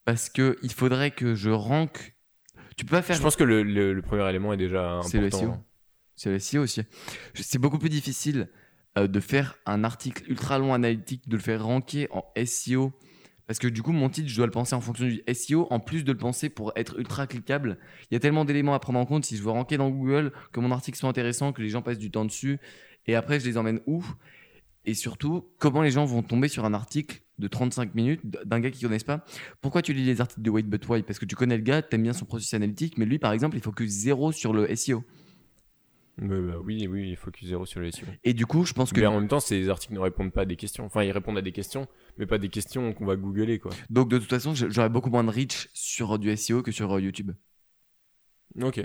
[0.05, 2.15] parce que il faudrait que je rank.
[2.77, 3.17] Tu peux pas faire.
[3.17, 5.55] Je pense que le, le- le premier élément est déjà C'est le important.
[5.55, 5.65] SEO.
[6.17, 6.83] C'est le SEO aussi.
[7.35, 8.49] C'est beaucoup plus difficile
[8.99, 12.93] euh, de faire un article ultra long analytique, de le faire ranker en SEO.
[13.47, 15.81] Parce que du coup, mon titre, je dois le penser en fonction du SEO, en
[15.81, 17.77] plus de le penser pour être ultra cliquable.
[18.11, 20.33] Il y a tellement d'éléments à prendre en compte si je veux ranker dans Google,
[20.53, 22.59] que mon article soit intéressant, que les gens passent du temps dessus.
[23.07, 24.05] Et après, je les emmène où?
[24.85, 28.71] Et surtout, comment les gens vont tomber sur un article de 35 minutes d'un gars
[28.71, 29.25] qu'ils connaissent pas?
[29.61, 31.03] Pourquoi tu lis les articles de Wait But Why?
[31.03, 33.57] Parce que tu connais le gars, t'aimes bien son processus analytique, mais lui, par exemple,
[33.57, 35.05] il faut que zéro sur le SEO.
[36.19, 38.07] Mais, bah, oui, oui, il faut qu'il zéro sur les SEO.
[38.25, 39.01] Et du coup, je pense que.
[39.01, 40.85] Mais en même temps, ces articles ne répondent pas à des questions.
[40.85, 41.87] Enfin, ils répondent à des questions,
[42.19, 43.73] mais pas des questions qu'on va googler, quoi.
[43.89, 47.01] Donc, de toute façon, j'aurais beaucoup moins de reach sur du SEO que sur euh,
[47.01, 47.33] YouTube.
[48.61, 48.85] Ok.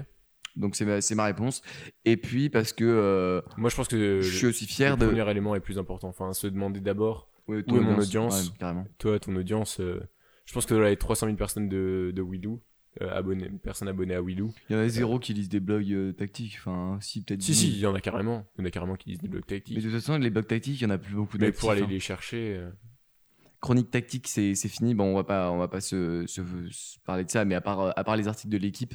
[0.58, 1.62] Donc, c'est ma, réponse.
[2.06, 5.06] Et puis, parce que euh, Moi, je pense que je suis aussi fier le de.
[5.08, 6.10] premier élément est plus important.
[6.10, 8.86] Enfin, se demander d'abord Ouais, Où est mon audience ouais, carrément.
[8.98, 10.02] Toi, ton audience, euh,
[10.46, 12.60] je pense que dans les 300 000 personnes de, de Willou,
[13.02, 13.22] euh,
[13.64, 14.54] personnes abonnées à Willou.
[14.70, 16.58] Il y en a zéro qui lisent des blogs tactiques.
[16.60, 17.42] Enfin, si, peut-être.
[17.42, 17.78] Si, 10 si, 000.
[17.78, 18.46] il y en a carrément.
[18.58, 19.78] Il y en a carrément qui disent des blogs Mais tactiques.
[19.78, 21.84] de toute façon, les blogs tactiques, il y en a plus beaucoup Mais pour aller
[21.84, 21.88] hein.
[21.90, 22.62] les chercher.
[23.62, 24.94] Chronique tactique, c'est fini.
[24.94, 27.62] Bon, on va pas, on va pas se, se- se parler de ça, mais à
[27.62, 28.94] part, à part les articles de l'équipe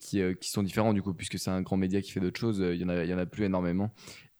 [0.00, 2.38] qui, euh, qui sont différents du coup, puisque c'est un grand média qui fait d'autres
[2.40, 3.92] choses, euh, il y en a, en a plus énormément.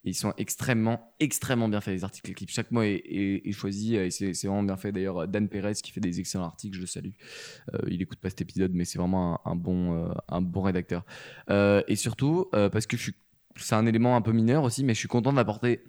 [0.04, 2.48] Ils sont extrêmement, extrêmement bien faits les articles d'équipe.
[2.50, 4.92] Chaque mot est, est- est choisi et c'est vraiment bien fait.
[4.92, 7.10] D'ailleurs, Dan Perez qui fait des excellents articles, je le salue.
[7.74, 11.04] Euh, il écoute pas cet épisode, mais c'est vraiment un, bon, un bon rédacteur.
[11.50, 13.14] Et surtout, parce que je suis
[13.58, 15.82] c'est un élément un peu mineur aussi, mais je suis content d'apporter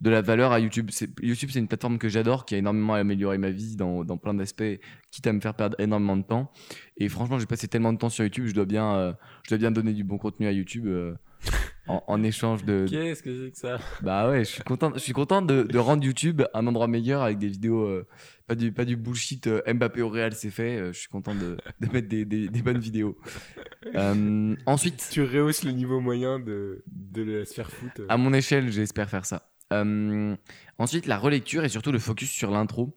[0.00, 0.90] de la valeur à YouTube.
[1.20, 4.80] YouTube, c'est une plateforme que j'adore, qui a énormément amélioré ma vie dans, plein d'aspects,
[5.10, 6.50] quitte à me faire perdre énormément de temps.
[6.96, 9.12] Et franchement, j'ai passé tellement de temps sur YouTube, je dois bien, euh,
[9.48, 11.14] je bien donner du bon contenu à YouTube euh,
[11.88, 12.86] en, en échange de.
[12.88, 13.78] Qu'est-ce que c'est que ça?
[14.02, 17.22] Bah ouais, je suis content, je suis content de, de rendre YouTube un endroit meilleur
[17.22, 18.06] avec des vidéos, euh,
[18.46, 20.76] pas du, pas du bullshit euh, Mbappé au Real, c'est fait.
[20.76, 23.16] Euh, je suis content de, de mettre des, des, des bonnes vidéos.
[23.94, 25.08] Euh, ensuite.
[25.12, 28.02] Tu rehausses le niveau moyen de, de la sphère foot.
[28.08, 29.48] À mon échelle, j'espère faire ça.
[29.72, 30.34] Euh,
[30.78, 32.96] ensuite, la relecture et surtout le focus sur l'intro.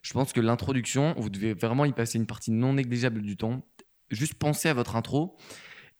[0.00, 3.66] Je pense que l'introduction, vous devez vraiment y passer une partie non négligeable du temps.
[4.12, 5.36] Juste pensez à votre intro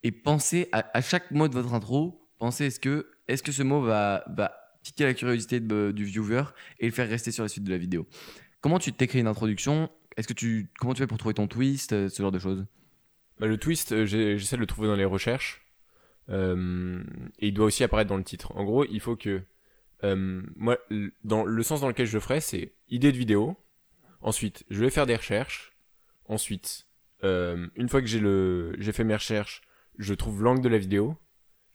[0.05, 2.28] et pensez à, à chaque mot de votre intro.
[2.39, 4.25] Pensez est-ce que, est que ce mot va,
[4.83, 6.45] piquer la curiosité du viewer
[6.79, 8.07] et le faire rester sur la suite de la vidéo?
[8.61, 9.91] Comment tu t'écris une introduction?
[10.79, 12.67] Comment tu fais pour trouver ton twist, euh, ce genre de choses?
[13.39, 15.65] Bah, le twist, euh, j'essaie de le trouver dans les recherches.
[16.29, 17.03] Euh,
[17.39, 18.53] et il doit aussi apparaître dans le titre.
[18.57, 19.43] En gros, il faut que.
[20.03, 20.79] moi,
[21.25, 23.57] dans le sens dans lequel je le ferai, c'est idée de vidéo.
[24.21, 25.73] Ensuite, je vais faire des recherches.
[26.27, 26.87] Ensuite,
[27.23, 28.07] une fois que
[28.79, 29.63] j'ai fait mes recherches,
[29.99, 31.17] je trouve l'angle de la vidéo.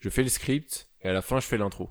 [0.04, 1.90] Je fais le script et à la fin, je fais l'intro.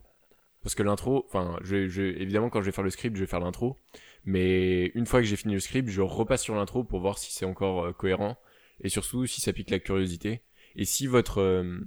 [0.62, 3.26] Parce que l'intro, enfin, je, je, évidemment, quand je vais faire le script, je vais
[3.26, 3.80] faire l'intro.
[4.26, 7.32] Mais une fois que j'ai fini le script, je repasse sur l'intro pour voir si
[7.32, 8.36] c'est encore euh, cohérent
[8.80, 10.42] et surtout si ça pique la curiosité.
[10.76, 11.80] Et si votre, euh,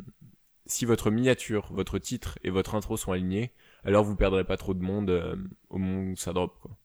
[0.66, 4.74] si votre miniature, votre titre et votre intro sont alignés, alors vous perdrez pas trop
[4.74, 5.36] de monde euh,
[5.70, 6.58] au moment où ça drop.
[6.60, 6.76] Quoi.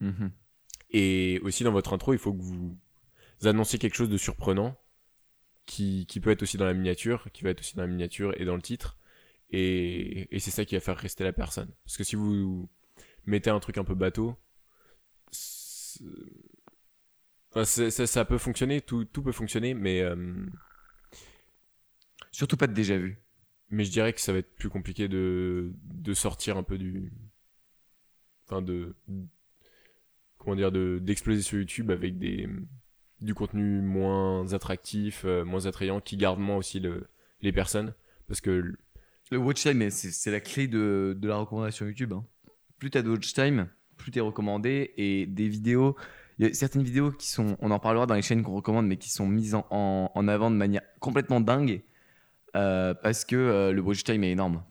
[0.00, 0.32] Mhm.
[0.92, 2.78] Et aussi dans votre intro, il faut que vous
[3.44, 4.74] annonciez quelque chose de surprenant
[5.70, 8.34] qui, qui peut être aussi dans la miniature, qui va être aussi dans la miniature
[8.40, 8.98] et dans le titre.
[9.50, 11.70] Et, et c'est ça qui va faire rester la personne.
[11.84, 12.68] Parce que si vous
[13.24, 14.36] mettez un truc un peu bateau,
[17.50, 20.16] enfin, ça, ça peut fonctionner, tout, tout peut fonctionner, mais, euh,
[22.32, 23.18] Surtout pas de déjà vu.
[23.70, 27.12] mais je dirais que ça va être plus compliqué de, de sortir un peu du.
[28.46, 28.94] Enfin, de.
[30.38, 32.48] Comment dire, de, d'exploser sur YouTube avec des,
[33.20, 37.06] du contenu moins attractif, euh, moins attrayant, qui garde moins aussi le,
[37.42, 37.94] les personnes.
[38.28, 38.74] Parce que
[39.30, 42.12] Le watch time, mais c'est c'est la clé de, de la recommandation YouTube.
[42.12, 42.24] hein.
[42.78, 44.92] Plus t'as de watch time, plus t'es recommandé.
[44.96, 45.96] Et des vidéos,
[46.38, 48.86] il y a certaines vidéos qui sont, on en parlera dans les chaînes qu'on recommande,
[48.86, 51.82] mais qui sont mises en, en- en avant de manière complètement dingue.
[52.56, 54.64] euh, parce que euh, le watch time est énorme.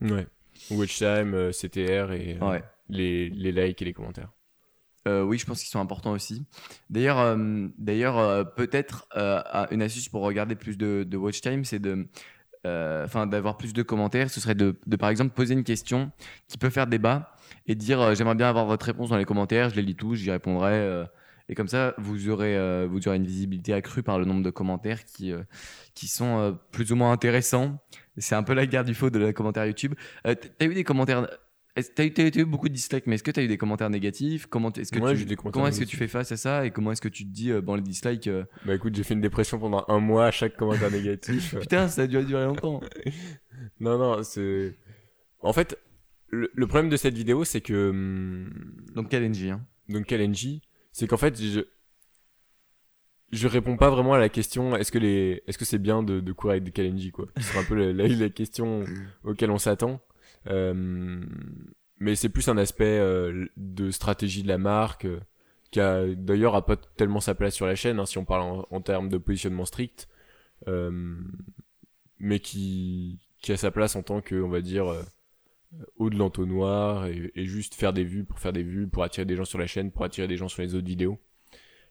[0.00, 0.26] Ouais.
[0.70, 2.62] Watch time, euh, CTR et euh, Ouais.
[2.88, 4.30] les, les likes et les commentaires.
[5.06, 6.44] Euh, oui, je pense qu'ils sont importants aussi.
[6.90, 9.08] D'ailleurs, euh, d'ailleurs, euh, peut-être
[9.70, 12.08] une astuce pour regarder plus de, watch time, c'est de,
[12.64, 14.30] enfin, d'avoir plus de commentaires.
[14.30, 16.10] Ce serait de, par exemple, poser une question
[16.48, 17.32] qui peut faire débat
[17.66, 19.70] et dire j'aimerais bien avoir votre réponse dans les commentaires.
[19.70, 21.04] Je les lis tous, j'y répondrai.
[21.48, 25.04] et comme ça, vous aurez, vous aurez une visibilité accrue par le nombre de commentaires
[25.04, 25.32] qui,
[26.08, 27.78] sont plus ou moins intéressants.
[28.18, 29.94] C'est un peu la guerre du faux de la commentaire YouTube.
[30.24, 31.28] T'as eu des commentaires
[31.76, 33.58] est-ce- T'as eu, t'as t'as beaucoup de dislikes, mais est-ce que tu as eu des
[33.58, 34.46] commentaires négatifs?
[34.46, 36.70] Comment est-ce que Ouais, tu, des comment est-ce que tu fais face à ça et
[36.70, 39.14] comment est-ce que tu te dis euh, bon les dislikes euh, Bah écoute, j'ai fait
[39.14, 41.54] une dépression pendant un mois à chaque commentaire négatif.
[41.60, 42.80] Putain, ça a dû durer longtemps.
[43.80, 44.76] non, non, c'est.
[45.40, 45.78] En fait,
[46.28, 47.90] le, le problème de cette vidéo, c'est que.
[47.90, 48.50] hum,
[48.94, 49.64] Donc KLNJ, hein?
[49.88, 50.60] donc KLNJ,
[50.92, 51.60] c'est qu'en fait, je,
[53.32, 56.20] je réponds pas vraiment à la question est-ce que les, est-ce que c'est bien de,
[56.20, 57.26] de courir avec des KLNJ quoi?
[57.36, 58.84] Ce sera un peu la, la, la question
[59.24, 60.00] auquel on s'attend.
[60.48, 61.20] Euh,
[61.98, 65.20] mais c'est plus un aspect euh, de stratégie de la marque euh,
[65.70, 68.42] qui a d'ailleurs a pas tellement sa place sur la chaîne hein, si on parle
[68.42, 70.08] en, en termes de positionnement strict,
[70.68, 71.16] euh,
[72.18, 75.02] mais qui qui a sa place en tant que on va dire euh,
[75.96, 79.24] haut de l'entonnoir et, et juste faire des vues pour faire des vues, pour attirer
[79.26, 81.18] des gens sur la chaîne, pour attirer des gens sur les autres vidéos.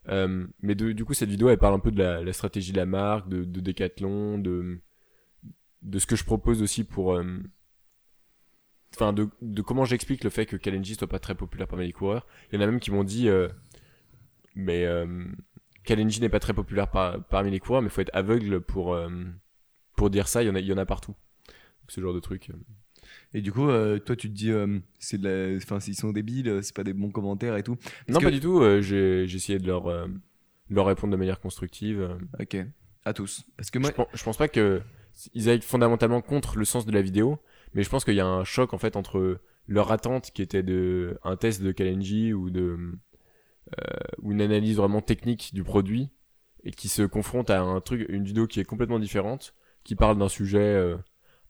[0.09, 2.71] Euh, mais de- du coup, cette vidéo, elle parle un peu de la, la stratégie
[2.71, 4.79] de la marque, de, de Decathlon, de,
[5.81, 7.15] de ce que je propose aussi pour...
[8.95, 11.93] Enfin, de, de comment j'explique le fait que Kalenji soit pas très populaire parmi les
[11.93, 12.25] coureurs.
[12.51, 13.27] Il y en a même qui m'ont dit...
[13.29, 13.49] euh,
[14.55, 15.05] mais euh,
[15.83, 18.93] Kalenji n'est pas très populaire par- parmi les coureurs, mais il faut être aveugle pour,
[18.93, 19.09] euh,
[19.95, 20.43] pour dire ça.
[20.43, 21.13] Il y en a, il y en a partout.
[21.87, 22.49] Ce genre de truc.
[23.33, 25.57] Et du coup, euh, toi, tu te dis, euh, c'est de la...
[25.57, 27.77] enfin, ils sont débiles, c'est pas des bons commentaires et tout.
[28.07, 28.61] Non, que- pas du tout.
[28.61, 30.09] euh, J'ai essayé de leur, de
[30.71, 32.17] leur répondre de manière constructive.
[32.39, 32.57] Ok,
[33.03, 33.45] à tous.
[33.57, 34.81] Parce que moi, Je, pense, je pense pas que
[35.33, 37.39] ils aillent fondamentalement contre le sens de la vidéo,
[37.75, 40.63] mais je pense qu'il y a un choc en fait entre leur attente qui était
[40.63, 42.77] de un test de Kalenji ou de
[43.79, 46.09] euh, ou une analyse vraiment technique du produit
[46.63, 50.17] et qui se confronte à un truc, une vidéo qui est complètement différente, qui parle
[50.17, 50.97] d'un sujet euh,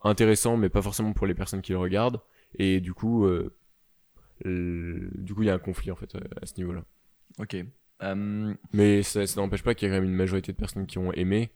[0.03, 2.21] intéressant mais pas forcément pour les personnes qui le regardent
[2.57, 3.53] et du coup euh,
[4.43, 6.83] le- du coup il y a un conflit en fait euh, à ce niveau-là.
[7.39, 7.55] ok.
[8.03, 10.85] Euh, Mais ça, ça n'empêche pas qu'il y a quand même une majorité de personnes
[10.85, 11.51] qui ont aimé.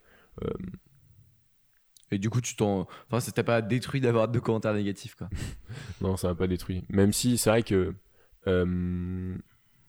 [2.12, 2.88] Et du coup, tu t'en.
[3.08, 5.30] Enfin, ça t'a pas détruit d'avoir deux commentaires négatifs, quoi.
[6.02, 6.84] Non, ça m'a pas détruit.
[6.89, 7.93] Même si c'est vrai que
[8.48, 9.36] euh,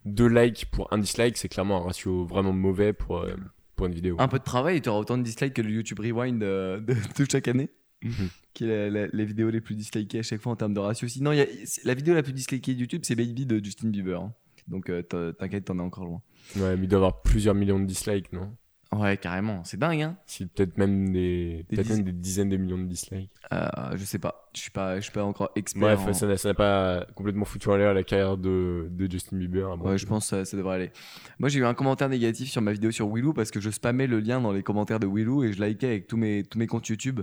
[0.05, 3.35] deux likes pour un dislike, c'est clairement un ratio vraiment mauvais pour, euh,
[3.77, 4.17] pour une vidéo.
[4.19, 6.81] Un peu de travail et tu auras autant de dislikes que le YouTube Rewind euh,
[6.81, 7.71] de, de chaque année.
[8.03, 8.31] Mhm.
[8.55, 10.81] qui est la- la- les vidéos les plus dislikées à chaque fois en termes de
[10.81, 11.07] ratio.
[11.07, 11.47] Sinon, y a-
[11.85, 14.23] la vidéo la plus dislikée de YouTube, c'est Baby de Justin Bieber.
[14.23, 14.33] hein.
[14.69, 16.23] Donc, t'in- t'inquiète, t'en es encore loin.
[16.57, 18.57] Ouais, mais il doit avoir plusieurs millions de dislikes, non?
[18.93, 19.63] Ouais, carrément.
[19.63, 22.77] C'est dingue, hein Si peut-être même des, Des peut-être dis- même des dizaines de millions
[22.79, 23.31] de dislikes.
[23.53, 24.51] Euh, Je sais pas.
[24.53, 25.81] Je suis pas, je suis pas encore expert.
[25.97, 29.09] Bref, en- ça n'a ça n'a pas complètement foutu en l'air la carrière de, de
[29.09, 29.81] Justin Bieber.
[29.81, 30.91] Ouais, je pense que ça, ça devrait aller.
[31.39, 34.09] Moi, j'ai eu un commentaire négatif sur ma vidéo sur Willou parce que je spammais
[34.09, 36.67] le lien dans les commentaires de Willou et je likais avec tous mes, tous mes
[36.67, 37.21] comptes YouTube.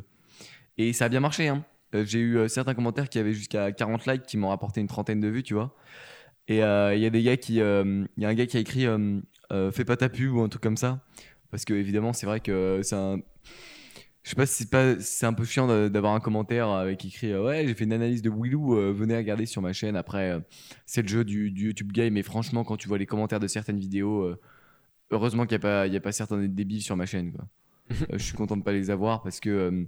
[0.77, 1.49] Et ça a bien marché.
[1.49, 1.65] Hein.
[1.95, 4.88] Euh, J'ai eu euh, certains commentaires qui avaient jusqu'à 40 likes qui m'ont rapporté une
[4.88, 5.75] trentaine de vues, tu vois.
[6.47, 7.60] Et euh, il y a des gars qui.
[7.60, 8.86] euh, Il y a un gars qui a écrit
[9.71, 11.01] Fais pas ta pub ou un truc comme ça.
[11.52, 13.20] Parce que, évidemment, c'est vrai que c'est un.
[14.28, 17.32] Je sais pas si c'est pas c'est un peu chiant d'avoir un commentaire avec écrit
[17.32, 20.32] euh, ouais j'ai fait une analyse de Willou euh, venez regarder sur ma chaîne après
[20.32, 20.42] euh,
[20.86, 23.48] c'est le jeu du, du YouTube game et franchement quand tu vois les commentaires de
[23.48, 24.38] certaines vidéos euh,
[25.12, 27.48] heureusement qu'il n'y a pas il y a pas certains débiles sur ma chaîne quoi
[28.12, 29.88] je suis content de pas les avoir parce que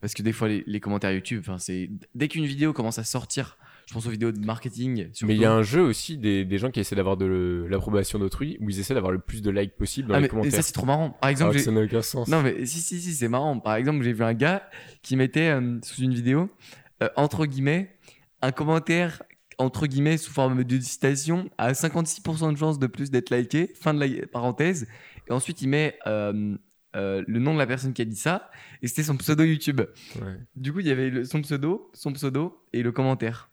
[0.00, 3.04] parce que des fois les, les commentaires YouTube enfin c'est dès qu'une vidéo commence à
[3.04, 5.24] sortir je pense aux vidéos de marketing surtout.
[5.26, 8.18] Mais il y a un jeu aussi des, des gens qui essaient d'avoir de l'approbation
[8.18, 10.52] d'autrui où ils essaient d'avoir le plus de likes possible dans ah, les mais, commentaires.
[10.52, 12.28] ça c'est trop marrant par exemple j'ai- ça n'a aucun sens.
[12.28, 13.58] Non, mais si, si, si, c'est marrant.
[13.58, 14.68] Par exemple, j'ai vu un gars
[15.02, 16.50] qui mettait euh, sous une vidéo,
[17.02, 17.96] euh, entre guillemets,
[18.42, 19.22] un commentaire,
[19.56, 23.94] entre guillemets, sous forme de citation, à 56% de chance de plus d'être liké, fin
[23.94, 24.86] de la parenthèse.
[25.28, 26.56] Et ensuite, il met euh,
[26.94, 28.50] euh, le nom de la personne qui a dit ça,
[28.82, 29.80] et c'était son pseudo YouTube.
[30.16, 30.36] Ouais.
[30.56, 33.50] Du coup, il y avait le- son pseudo, son pseudo et le commentaire.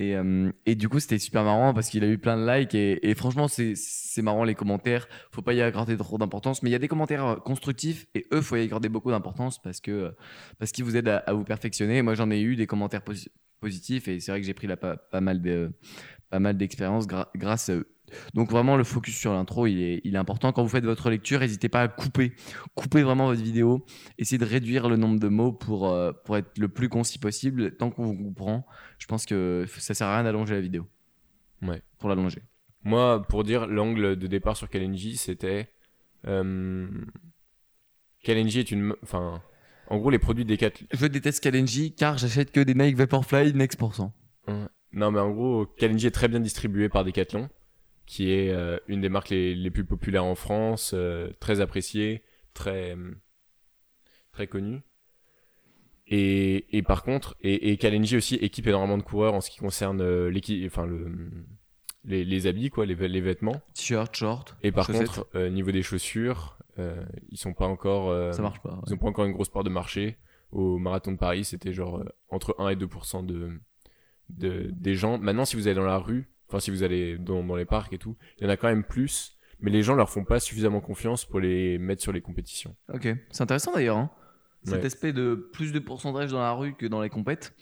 [0.00, 2.74] Et, euh, et du coup, c'était super marrant parce qu'il a eu plein de likes.
[2.74, 5.06] Et, franchement, c'est marrant les commentaires.
[5.30, 6.62] Faut pas y accorder trop d'importance.
[6.62, 9.60] Mais il y a des commentaires euh, constructifs et eux, faut y accorder beaucoup d'importance
[9.60, 10.10] parce que euh,
[10.58, 12.00] parce qu'ils vous aident à, vous perfectionner.
[12.00, 13.28] Moi, j'en ai eu des commentaires posi-
[13.60, 15.70] positifs et c'est vrai que j'ai pris pas, mal de
[16.30, 16.56] pas mal
[17.36, 17.86] grâce à eux.
[18.34, 21.10] Donc vraiment le focus sur l'intro il est, il est important quand vous faites votre
[21.10, 22.32] lecture n'hésitez pas à couper
[22.74, 23.84] couper vraiment votre vidéo
[24.18, 27.76] essayez de réduire le nombre de mots pour, euh, pour être le plus concis possible
[27.76, 28.66] tant qu'on vous comprend
[28.98, 30.86] je pense que ça sert à rien d'allonger la vidéo
[31.62, 31.82] Ouais.
[31.98, 32.40] pour l'allonger
[32.84, 35.68] Moi, pour dire, l'angle de départ sur Kalenji, c'était.
[36.26, 36.88] Euh,
[38.24, 38.94] Kalenji est une.
[39.02, 39.42] Enfin.
[39.88, 40.86] En gros, les produits Decathlon.
[40.92, 44.10] je déteste Kalenji car j'achète que des Nike Vaporfly Next%.
[44.92, 47.48] Non, mais en gros, Kalenji est très bien distribué par Decathlon,
[48.10, 52.24] qui est euh, une des marques les, les plus populaires en France, euh, très appréciée,
[52.54, 52.96] très.
[52.96, 53.12] euh,
[54.32, 54.80] très connue.
[56.08, 59.58] Et, et par contre, et, et Kalenji aussi équipe énormément de coureurs en ce qui
[59.58, 61.12] concerne euh, l'équi- enfin, le,
[62.04, 63.60] les, les habits, quoi, les, les vêtements.
[63.74, 65.06] T-shirt, short, Et par chaussettes.
[65.06, 68.10] contre, euh, niveau des chaussures, euh, ils sont pas encore.
[68.10, 68.70] euh, ça marche pas.
[68.70, 68.80] ouais.
[68.88, 70.16] Ils ont pas encore une grosse part de marché.
[70.50, 73.50] Au marathon de Paris, c'était genre euh, entre 1 et 2% de,
[74.30, 75.16] de, des gens.
[75.18, 77.92] Maintenant, si vous allez dans la rue, enfin, si vous allez dans, dans les parcs
[77.92, 79.36] et tout, il y en a quand même plus.
[79.62, 82.74] Mais les gens leur font pas suffisamment confiance pour les mettre sur les compétitions.
[82.94, 83.98] Ok, c'est intéressant d'ailleurs.
[83.98, 84.10] Hein.
[84.64, 84.86] Cet Ouais.
[84.86, 87.54] aspect de plus de pourcentage dans la rue que dans les compètes,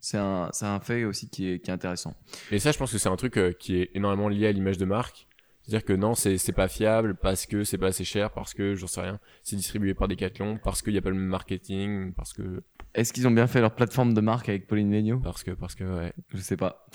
[0.00, 2.14] c'est un, c'est un fait aussi qui est, qui est intéressant.
[2.50, 4.76] Et ça, je pense que c'est un truc euh, qui est énormément lié à l'image
[4.78, 5.26] de marque.
[5.62, 8.74] C'est-à-dire que non, c'est c'est pas fiable parce que c'est pas assez cher, parce que
[8.76, 12.12] j'en sais rien, c'est distribué par Decathlon, parce qu'il y a pas le même marketing,
[12.14, 12.62] parce que
[12.94, 15.18] Est-ce qu'ils ont bien fait leur plateforme de marque avec Pauline Legno?
[15.18, 16.12] Parce que parce que ouais.
[16.32, 16.86] Je sais pas.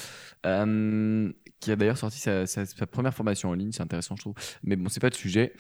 [0.45, 2.45] Euh, qui a d'ailleurs sorti sa,
[2.91, 4.33] première formation en ligne, c'est intéressant je trouve.
[4.63, 5.53] Mais bon, c'est pas le sujet.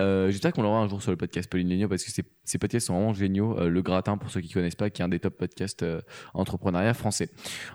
[0.00, 2.86] Euh, J'espère qu'on l'aura un jour sur le podcast Pauline Legno parce que ces, podcasts
[2.86, 3.58] sont vraiment géniaux.
[3.58, 6.00] Euh, le Gratin, pour ceux qui connaissent pas, qui est un des top podcasts euh,
[6.34, 7.30] entrepreneuriat français.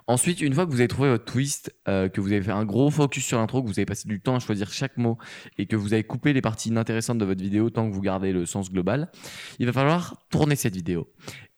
[0.07, 2.63] Ensuite, une fois que vous avez trouvé votre twist, euh, que vous avez fait un
[2.63, 5.17] gros focus sur l'intro, que vous avez passé du temps à choisir chaque mot
[5.57, 8.31] et que vous avez coupé les parties inintéressantes de votre vidéo tant que vous gardez
[8.31, 9.11] le sens global,
[9.59, 11.09] il va falloir tourner cette vidéo.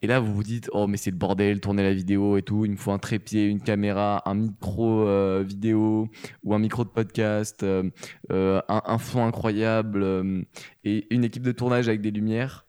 [0.06, 2.64] Et là, vous vous dites, oh, mais c'est le bordel, tourner la vidéo et tout.
[2.64, 6.12] Il me faut un trépied, une caméra, un micro euh, vidéo
[6.44, 7.90] ou un micro de podcast, euh,
[8.32, 10.46] euh, un, un fond incroyable
[10.84, 12.68] et une équipe de tournage avec des lumières.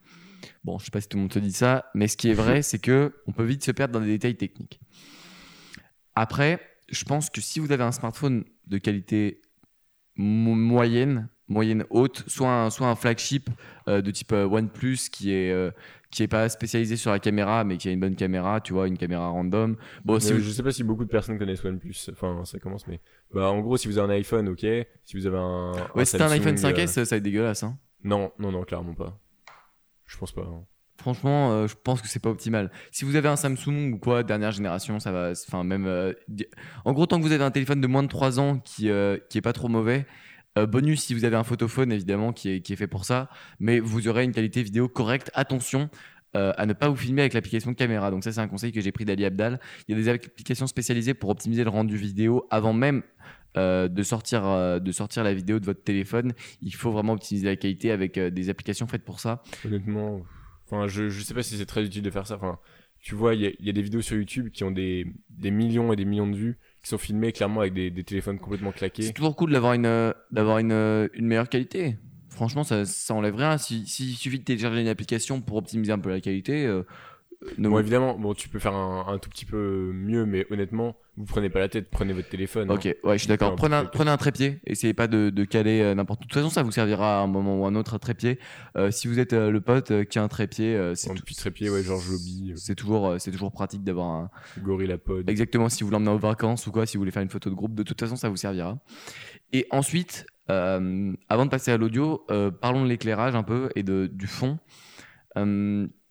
[0.65, 2.33] Bon, je sais pas si tout le monde te dit ça, mais ce qui est
[2.33, 4.81] vrai, c'est que on peut vite se perdre dans des détails techniques.
[6.15, 9.43] Après, je pense que si vous avez un smartphone de qualité
[10.17, 13.49] mo- moyenne, moyenne haute, soit un, soit un flagship
[13.89, 15.71] euh, de type euh, OnePlus qui est euh,
[16.11, 18.87] qui est pas spécialisé sur la caméra, mais qui a une bonne caméra, tu vois,
[18.89, 19.77] une caméra random.
[20.05, 21.95] Bon, si Euh, vous- Je sais pas si beaucoup de personnes connaissent OnePlus.
[22.13, 23.01] Enfin, ça commence, mais
[23.35, 24.61] bah en gros, si vous avez un iPhone, ok.
[25.05, 27.63] Si vous avez un, ouais, si un iPhone 5S, euh, ça va être dégueulasse.
[27.65, 27.77] Hein.
[28.05, 29.19] Non, non, non, clairement pas.
[30.07, 30.43] Je pense pas.
[30.43, 30.65] hein.
[30.99, 32.71] Franchement, je pense que c'est pas optimal.
[32.91, 35.33] Si vous avez un Samsung ou quoi, dernière génération, ça va.
[35.47, 35.87] Enfin, même.
[36.85, 38.89] en gros, tant que vous avez un téléphone de moins de 3 ans qui,
[39.29, 40.07] qui est pas trop mauvais,
[40.57, 43.29] euh, bonus si vous avez un photophone, évidemment, qui est, qui est fait pour ça,
[43.61, 45.31] mais vous aurez une qualité vidéo correcte.
[45.35, 45.91] Attention.
[46.37, 48.11] euh, à ne pas vous filmer avec l'application de caméra.
[48.11, 49.59] Donc ça, c'est un conseil que j'ai pris d'Ali Abdal.
[49.89, 53.03] Il y a des applications spécialisées pour optimiser le rendu vidéo avant même
[53.57, 54.43] euh, de, sortir,
[54.81, 56.35] de sortir la vidéo de votre téléphone.
[56.61, 59.43] Il faut vraiment optimiser la qualité avec des applications faites pour ça.
[59.65, 60.23] Honnêtement,
[60.89, 62.37] je, je sais pas si c'est très utile de faire ça.
[62.37, 62.59] Enfin,
[63.01, 65.93] tu vois, il y y a des vidéos sur YouTube qui ont des, des millions
[65.93, 69.03] et des millions de vues, qui sont filmées clairement avec des, téléphones complètement claqués.
[69.03, 70.71] C'est toujours cool d'avoir une, d'avoir une,
[71.15, 71.99] une meilleure qualité.
[72.29, 73.59] Franchement, ça, ça enlève rien.
[73.59, 76.85] Si, s'il suffit de télécharger une application pour optimiser un peu la qualité, euh,
[77.59, 80.97] ne Bon, évidemment, bon, tu peux faire un, un tout petit peu mieux, mais honnêtement,
[81.17, 82.71] vous prenez pas la tête, prenez votre téléphone.
[82.71, 82.75] hein.
[82.75, 83.55] Ok, ouais, je suis d'accord.
[83.57, 84.61] Prenez un, prenez un trépied.
[84.67, 86.25] Essayez pas de, de caler euh, n'importe où.
[86.25, 88.39] De toute façon, ça vous servira à un moment ou à un autre, un trépied.
[88.77, 91.23] Euh, si vous êtes euh, le pote euh, qui a un trépied, c'est, Un tout-
[91.25, 94.31] petit trépied, ouais, genre Joby, c'est toujours, c'est toujours pratique d'avoir un.
[94.63, 95.29] Gorilla Pod.
[95.31, 97.55] Exactement, si vous l'emmenez aux vacances ou quoi, si vous voulez faire une photo de
[97.55, 98.79] groupe, de toute façon, ça vous servira.
[99.53, 102.27] Et ensuite, avant de passer à l'audio,
[102.61, 104.59] parlons de l'éclairage un peu et de, du fond.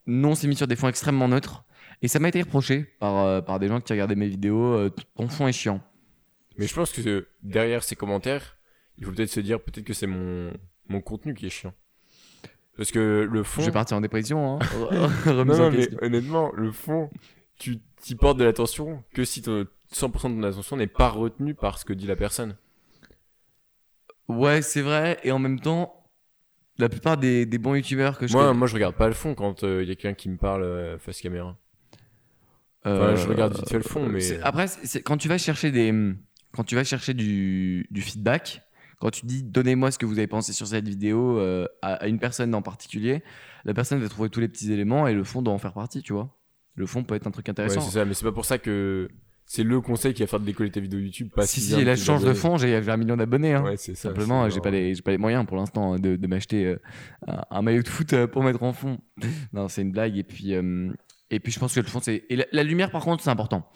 [0.08, 1.64] Euh, nous, on s'est mis sur des fonds extrêmement neutres.
[2.02, 4.74] Et ça m'a été reproché par, euh, par des gens qui regardaient mes vidéos.
[4.74, 5.82] euh, ton fond est chiant.
[6.58, 8.58] Mais je pense que derrière ces commentaires,
[8.98, 10.52] il faut peut-être se dire peut-être que c'est mon,
[10.88, 11.74] mon contenu qui est chiant.
[12.78, 13.62] Parce que le fond.
[13.62, 14.56] Je vais partir en dépression.
[14.56, 14.60] Hein.
[15.26, 17.10] Non, non, mais honnêtement, le fond,
[17.58, 21.54] tu t'y portes de l'attention que si ton- 100% de ton attention n'est pas retenu
[21.56, 22.58] par ce que dit la personne.
[24.28, 25.20] Ouais, c'est vrai.
[25.24, 26.05] Et en même temps,
[26.78, 29.14] la plupart des, des bons youtubeurs que je Moi, connais- moi, je regarde pas le
[29.14, 31.58] fond quand il y a quelqu'un qui me parle euh, face caméra.
[32.86, 35.72] Euh, Enfin, je regarde vite fait le fond, mais- Après, c'est- quand tu vas chercher
[35.72, 35.94] des,
[36.52, 38.62] quand tu vas chercher du, du feedback,
[39.00, 42.08] quand tu dis donnez-moi ce que vous avez pensé sur cette vidéo euh, à, à
[42.08, 43.24] une personne en particulier,
[43.66, 46.02] la personne va trouver tous les petits éléments et le fond doit en faire partie,
[46.04, 46.38] tu vois.
[46.76, 47.82] Le fond peut être un truc Ouais, intéressant.
[47.82, 49.10] c'est ça, mais c'est pas pour ça que
[49.46, 51.30] c'est le conseil qui va faire de décoller tes vidéos YouTube.
[51.36, 53.54] Pas si, si si, là, je change de fond, j'ai un million d'abonnés.
[53.54, 53.64] Hein.
[53.64, 54.10] Ouais, c'est ça.
[54.10, 56.80] Simplement, j'ai pas les, pas les moyens pour l'instant de, de m'acheter euh,
[57.28, 58.98] un, un maillot de foot euh, pour mettre en fond.
[59.54, 60.18] non, c'est une blague.
[60.18, 60.90] Et puis, euh,
[61.30, 62.24] et puis, je pense que le fond, c'est.
[62.30, 63.70] Et la, la lumière, par contre, c'est important.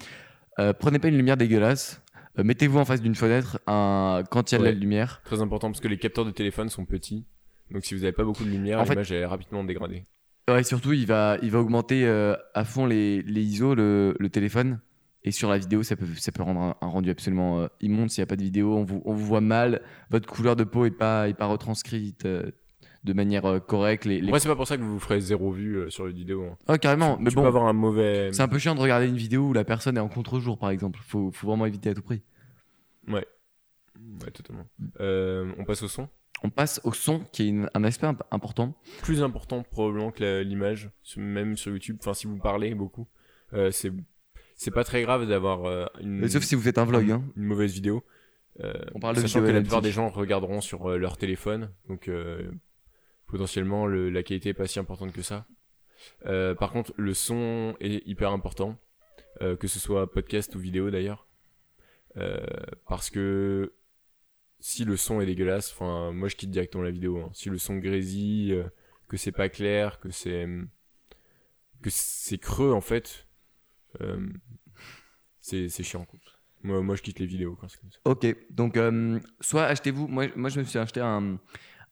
[0.80, 2.02] Prenez pas une lumière dégueulasse.
[2.38, 5.22] Mettez-vous en face d'une fenêtre un- quand il y a de la lumière.
[5.24, 7.26] Très important parce que les capteurs de téléphone sont petits.
[7.72, 10.04] Donc si vous avez pas beaucoup de lumière, l'image est rapidement dégradée.
[10.50, 12.06] Ouais, surtout, il va, il va augmenter
[12.54, 14.80] à fond les, les ISO, le, le téléphone.
[15.26, 18.10] Et sur la vidéo, ça peut, ça peut rendre un, un rendu absolument euh, immonde
[18.10, 18.74] s'il n'y a pas de vidéo.
[18.76, 19.82] On vous, on vous voit mal.
[20.10, 22.52] Votre couleur de peau n'est pas, est pas retranscrite euh,
[23.04, 24.06] de manière euh, correcte.
[24.06, 24.32] Les, les...
[24.32, 26.46] Ouais, c'est pas pour ça que vous ferez zéro vue sur les vidéos.
[26.46, 26.58] hein.
[26.70, 27.18] Oh, carrément.
[27.18, 28.30] tu mais tu bon, peux avoir un mauvais.
[28.32, 30.70] c'est un peu chiant de regarder une vidéo où la personne est en contre-jour, par
[30.70, 31.00] exemple.
[31.06, 32.22] Faut, faut vraiment éviter à tout prix.
[33.08, 34.66] Ouais, totalement.
[35.02, 36.08] Euh, on passe au son?
[36.44, 38.74] On passe au son, qui est une- un aspect imp- important.
[39.02, 41.98] Plus important probablement que l'image, même sur YouTube.
[42.00, 43.08] Enfin, si vous parlez beaucoup,
[43.54, 43.92] euh, c'est
[44.62, 47.10] c'est pas très grave d'avoir euh, une, Sauf si vous faites un vlog.
[47.10, 47.24] Hein.
[47.38, 48.04] une mauvaise vidéo.
[48.60, 51.72] Euh, On parle de sachant que la plupart des gens regarderont sur euh, leur téléphone,
[51.88, 52.52] donc euh,
[53.28, 55.46] potentiellement le- la qualité est pas si importante que ça.
[56.26, 58.78] Euh, par contre, le son est hyper important,
[59.42, 61.26] euh, que ce soit podcast ou vidéo d'ailleurs,
[62.18, 62.40] Euh,
[62.88, 63.72] parce que
[64.60, 67.18] si le son est dégueulasse, enfin moi je quitte directement la vidéo.
[67.22, 67.30] hein.
[67.34, 68.62] Si le son grésille,
[69.08, 70.48] que c'est pas clair, que c'est
[71.82, 73.28] que c'est creux en fait,
[75.42, 76.06] c'est c'est chiant.
[76.06, 76.20] quoi.
[76.64, 77.90] Moi, moi je quitte les vidéos quand c'est comme.
[78.06, 80.08] Ok, donc euh, soit achetez-vous.
[80.08, 81.38] Moi, moi, je me suis acheté un,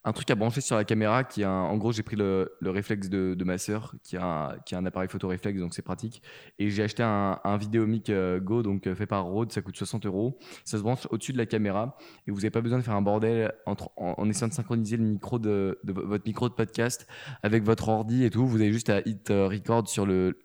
[0.03, 3.07] un truc à brancher sur la caméra qui en gros, j'ai pris le, le réflexe
[3.09, 6.21] de, ma sœur qui a, qui a un appareil photo réflexe, donc c'est pratique.
[6.59, 9.77] Et j'ai acheté un, un Vidéomic euh, Go, donc euh, fait par Rode, ça coûte
[9.77, 10.37] 60 euros.
[10.65, 11.95] Ça se branche au-dessus de la caméra
[12.27, 15.03] et vous n'avez pas besoin de faire un bordel entre- en, essayant de synchroniser le
[15.03, 17.07] micro de, de vo- votre micro de podcast
[17.41, 18.45] avec votre ordi et tout.
[18.45, 20.37] Vous avez juste à hit euh, record sur le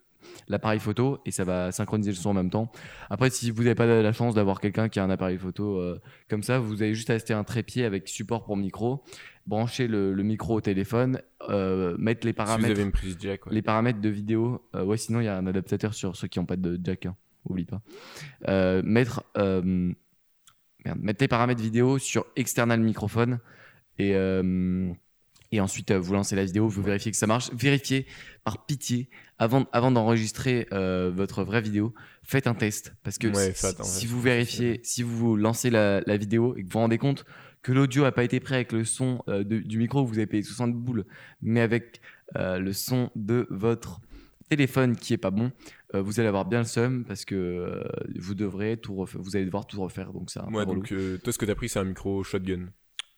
[0.48, 2.70] l'appareil photo et ça va synchroniser le son en même temps.
[3.10, 6.00] Après, si vous n'avez pas la chance d'avoir quelqu'un qui a un appareil photo euh,
[6.28, 9.02] comme ça, vous avez juste à acheter un trépied avec support pour micro,
[9.46, 13.16] brancher le, le micro au téléphone, euh, mettre les Si vous paramètres, avez une prise
[13.20, 13.54] jack, ouais.
[13.54, 14.62] les paramètres de vidéo.
[14.74, 17.06] Euh, ouais, sinon il y a un adaptateur sur ceux qui n'ont pas de jack.
[17.06, 17.82] Hein, oublie pas.
[18.82, 23.38] Mettre merde, mettre les paramètres vidéo sur external microphone
[23.98, 24.14] et
[25.52, 27.50] Et ensuite, euh, vous lancez la vidéo, vous vérifiez que ça marche.
[27.52, 28.06] Vérifiez
[28.42, 32.94] par pitié, avant, avant d'enregistrer euh, votre vraie vidéo, faites un test.
[33.02, 33.52] Parce que Ouais,
[33.84, 36.98] si, test, vous vérifiez, si vous lancez la, la vidéo et que vous vous rendez
[36.98, 37.24] compte
[37.62, 40.26] que l'audio n'a pas été prêt avec le son euh, de- du micro, vous avez
[40.26, 41.04] payé 60 boules,
[41.42, 42.00] mais avec
[42.36, 44.00] euh, le son de votre
[44.48, 45.52] téléphone qui est pas bon,
[45.94, 47.84] vous allez avoir bien le seum parce que
[48.18, 50.12] vous devrez tout refaire, vous allez devoir tout refaire.
[50.12, 50.88] Donc peu Ouais, donc
[51.22, 52.68] toi, ce que t'as pris, c'est un micro shotgun.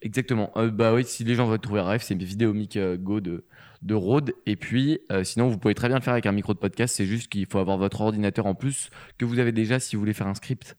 [0.05, 0.53] Exactement.
[0.57, 3.47] Euh, bah oui, si les gens veulent trouver un rêve, c'est Vidéomic euh, Go de,
[3.83, 4.35] de Rode.
[4.47, 6.95] Et puis, euh, sinon, vous pouvez très bien le faire avec un micro de podcast.
[6.95, 10.01] C'est juste qu'il faut avoir votre ordinateur en plus que vous avez déjà si vous
[10.01, 10.77] voulez faire un script.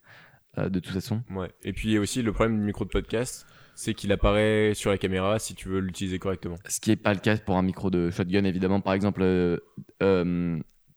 [0.58, 1.22] euh, de toute façon.
[1.30, 1.50] Ouais.
[1.64, 4.72] Et puis, il y a aussi le problème du micro de podcast, c'est qu'il apparaît
[4.74, 6.56] sur la caméra si tu veux l'utiliser correctement.
[6.66, 8.80] Ce qui n'est pas le cas pour un micro de shotgun, évidemment.
[8.80, 9.22] Par exemple,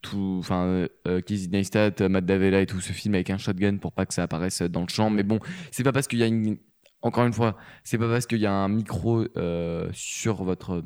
[0.02, 3.92] tout, enfin, euh, Casey Neistat, Matt Davella et tout se filment avec un shotgun pour
[3.92, 5.10] pas que ça apparaisse dans le champ.
[5.10, 5.40] Mais bon,
[5.72, 6.58] c'est pas parce qu'il y a une,
[7.02, 10.84] encore une fois, c'est pas parce qu'il y a un micro euh, sur votre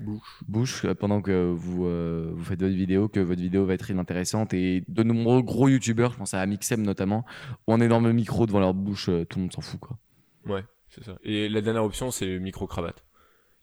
[0.00, 0.44] Bouche.
[0.46, 3.90] bouche euh, pendant que vous, euh, vous faites votre vidéo que votre vidéo va être
[3.90, 7.24] inintéressante et de nombreux gros youtubeurs, je pense à Amixem notamment,
[7.66, 9.98] ont un énorme micro devant leur bouche, euh, tout le monde s'en fout quoi.
[10.46, 11.16] Ouais, c'est ça.
[11.24, 13.04] Et la dernière option, c'est le micro-cravate,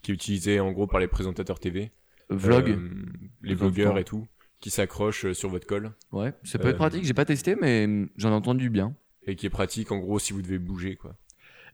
[0.01, 1.93] qui est utilisé en gros par les présentateurs TV.
[2.29, 3.05] Vlog, Euh,
[3.41, 4.27] les Vlog vlogueurs et tout,
[4.59, 5.93] qui s'accrochent euh, sur votre colle.
[6.11, 8.93] ouais, ça peut être euh, pratique, j'ai pas testé mais hum, j'en ai entendu bien.
[9.25, 11.15] Et qui est pratique en gros si vous devez bouger, quoi.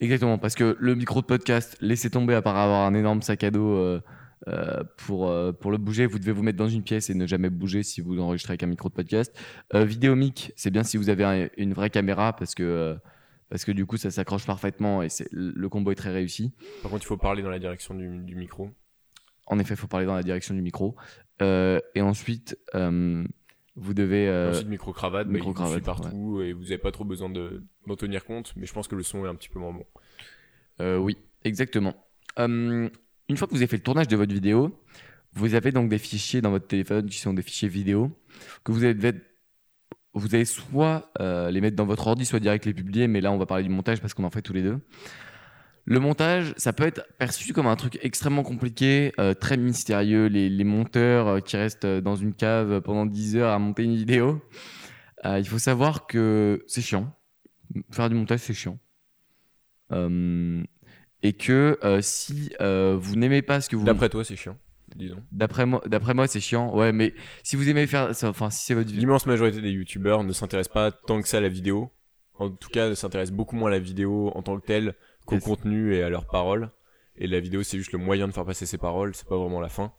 [0.01, 3.43] Exactement, parce que le micro de podcast, laissez tomber à part avoir un énorme sac
[3.43, 4.01] à dos euh,
[4.47, 7.27] euh, pour, euh, pour le bouger, vous devez vous mettre dans une pièce et ne
[7.27, 9.31] jamais bouger si vous enregistrez avec un micro de podcast.
[9.75, 12.97] Euh, Vidéomic, c'est bien si vous avez un- une vraie caméra parce que,
[13.49, 16.51] parce que du coup ça s'accroche parfaitement et le combo est très réussi.
[16.81, 18.71] Par contre, il faut parler dans la direction du, du micro.
[19.45, 20.95] En effet, il faut parler dans la direction du micro.
[21.39, 22.57] Et ensuite,
[23.81, 24.27] vous devez...
[24.27, 27.29] euh, Ensuite, micro-cravate, bah, il vous micro-cravate, suit partout et vous n'avez pas trop besoin
[27.29, 29.73] de- d'en tenir compte, mais je pense que le son est un petit peu moins
[29.73, 29.85] bon.
[30.79, 31.95] Euh, oui, exactement.
[32.39, 32.89] Euh,
[33.29, 34.79] une fois que vous avez fait le tournage de votre vidéo,
[35.33, 38.11] vous avez donc des fichiers dans votre téléphone qui sont des fichiers vidéo
[38.63, 39.13] que vous allez,
[40.13, 43.31] vous allez soit euh, les mettre dans votre ordi, soit direct les publier, mais là
[43.31, 44.79] on va parler du montage parce qu'on en fait tous les deux.
[45.85, 50.27] Le montage, ça peut être perçu comme un truc extrêmement compliqué, euh, très mystérieux.
[50.27, 53.83] Les, les monteurs euh, qui restent euh, dans une cave pendant 10 heures à monter
[53.83, 54.41] une vidéo.
[55.25, 57.13] Euh, il faut savoir que c'est chiant.
[57.91, 58.77] Faire du montage, c'est chiant.
[61.23, 64.57] Et que si vous n'aimez pas ce que vous D'après toi, c'est chiant,
[64.95, 65.21] disons.
[65.31, 67.13] d'après moi d'après moi c'est chiant ouais mais
[67.43, 70.73] si vous aimez faire ça enfin si c'est votre L'immense majorité des youtubeurs ne s'intéressent
[70.73, 71.91] pas tant que ça à la vidéo.
[72.35, 74.95] En tout cas, s'intéressent beaucoup moins à la vidéo en tant que telle
[75.25, 76.69] qu'au contenu et à leurs paroles.
[77.17, 79.59] Et la vidéo, c'est juste le moyen de faire passer ses paroles, c'est pas vraiment
[79.59, 79.91] la fin.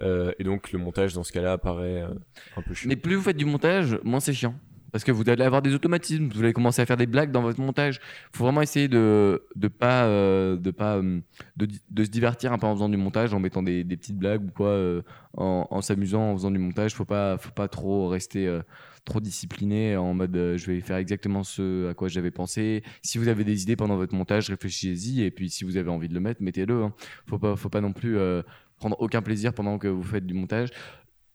[0.00, 2.08] Euh, et donc, le montage, dans ce cas-là, apparaît euh,
[2.56, 2.88] un peu chiant.
[2.88, 4.54] mais plus vous faites du montage moins c'est chiant
[4.92, 7.42] parce que vous allez avoir des automatismes vous allez commencer à faire des blagues dans
[7.42, 8.00] votre montage
[8.32, 11.20] faut vraiment essayer de de pas euh, de pas euh,
[11.56, 14.18] de, de se divertir un peu en faisant du montage en mettant des, des petites
[14.18, 15.02] blagues ou quoi euh,
[15.36, 18.60] en, en s'amusant en faisant du montage faut pas faut pas trop rester
[19.04, 23.18] trop discipliné en mode euh, je vais faire exactement ce à quoi j'avais pensé si
[23.18, 26.14] vous avez des idées pendant votre montage réfléchissez-y et puis si vous avez envie de
[26.14, 26.94] le mettre mettez-le hein.
[27.26, 28.42] faut pas faut pas non plus euh,
[28.76, 30.70] prendre aucun plaisir pendant que vous faites du montage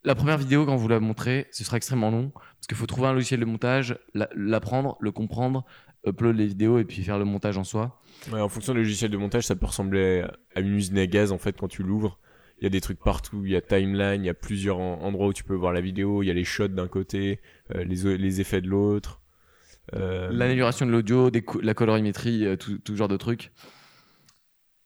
[0.03, 3.07] la première vidéo, quand vous la montrez, ce sera extrêmement long parce qu'il faut trouver
[3.07, 5.65] un logiciel de montage, la- l'apprendre, le comprendre,
[6.05, 7.99] upload les vidéos et puis faire le montage en soi.
[8.31, 10.23] En fonction du logiciel de montage, ça peut ressembler
[10.55, 12.19] à une usine à gaz en fait quand tu l'ouvres.
[12.59, 15.01] Il y a des trucs partout, il y a timeline, il y a plusieurs en-
[15.01, 17.41] endroits où tu peux voir la vidéo, il y a les shots d'un côté,
[17.75, 19.21] euh, les, effets de l'autre.
[19.93, 21.29] Euh, L'amélioration de l'audio,
[21.61, 23.51] la colorimétrie, euh, tout, tout genre de trucs.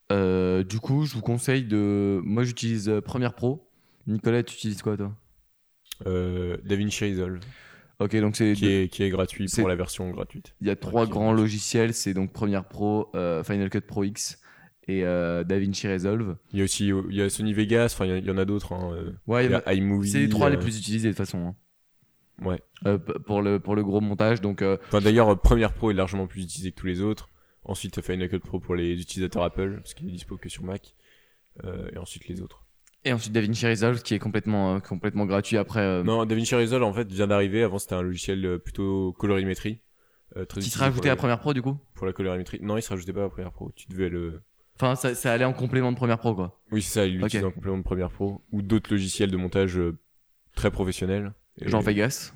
[0.09, 2.19] Du coup, je vous conseille de.
[2.23, 3.69] Moi, j'utilise Premiere Pro.
[4.07, 5.15] Nicolas, tu utilises quoi, toi?
[6.05, 7.39] DaVinci Resolve,
[7.99, 10.55] Ok, donc c'est qui est, qui est gratuit pour la version gratuite.
[10.61, 14.41] il y a trois grands logiciels, c'est donc Premiere Pro, euh, Final Cut Pro X
[14.89, 16.35] et euh, DaVinci Resolve.
[16.51, 18.73] Il y a aussi il y a Sony Vegas, enfin il y en a d'autres.
[18.73, 20.09] Hein, euh, Ouais, il y a iMovie.
[20.09, 21.37] c'est les trois les euh, plus utilisés de toute façon.
[21.47, 21.55] hein.
[22.45, 22.61] Ouais.
[22.85, 26.43] Euh, pour le pour le gros montage, donc Enfin d'ailleurs, Premiere Pro est largement plus
[26.43, 27.29] utilisé que tous les autres.
[27.65, 30.95] Ensuite, Final Cut Pro pour les utilisateurs Apple, parce qu'il est dispo que sur Mac.
[31.93, 32.65] Et ensuite les autres.
[33.03, 36.03] et ensuite DaVinci Resolve qui est complètement complètement gratuit après.
[36.03, 37.63] Non, DaVinci Resolve en fait vient d'arriver.
[37.63, 39.79] Avant c'était un logiciel plutôt colorimétrie.
[40.37, 41.75] Euh, très qui sera ajouté à la- Premiere Pro du coup?
[41.95, 42.59] Pour la colorimétrie.
[42.61, 43.71] Non, il se rajoutait pas à Premiere Pro.
[43.75, 44.41] Tu devais le.
[44.81, 46.61] Enfin, ça, ça allait en complément de Premiere Pro quoi.
[46.71, 48.41] Oui, c'est ça, il l'utilise en complément de Premiere Pro.
[48.51, 49.97] Ou d'autres logiciels de montage euh,
[50.55, 51.33] très professionnels.
[51.61, 52.33] Et- Genre Vegas,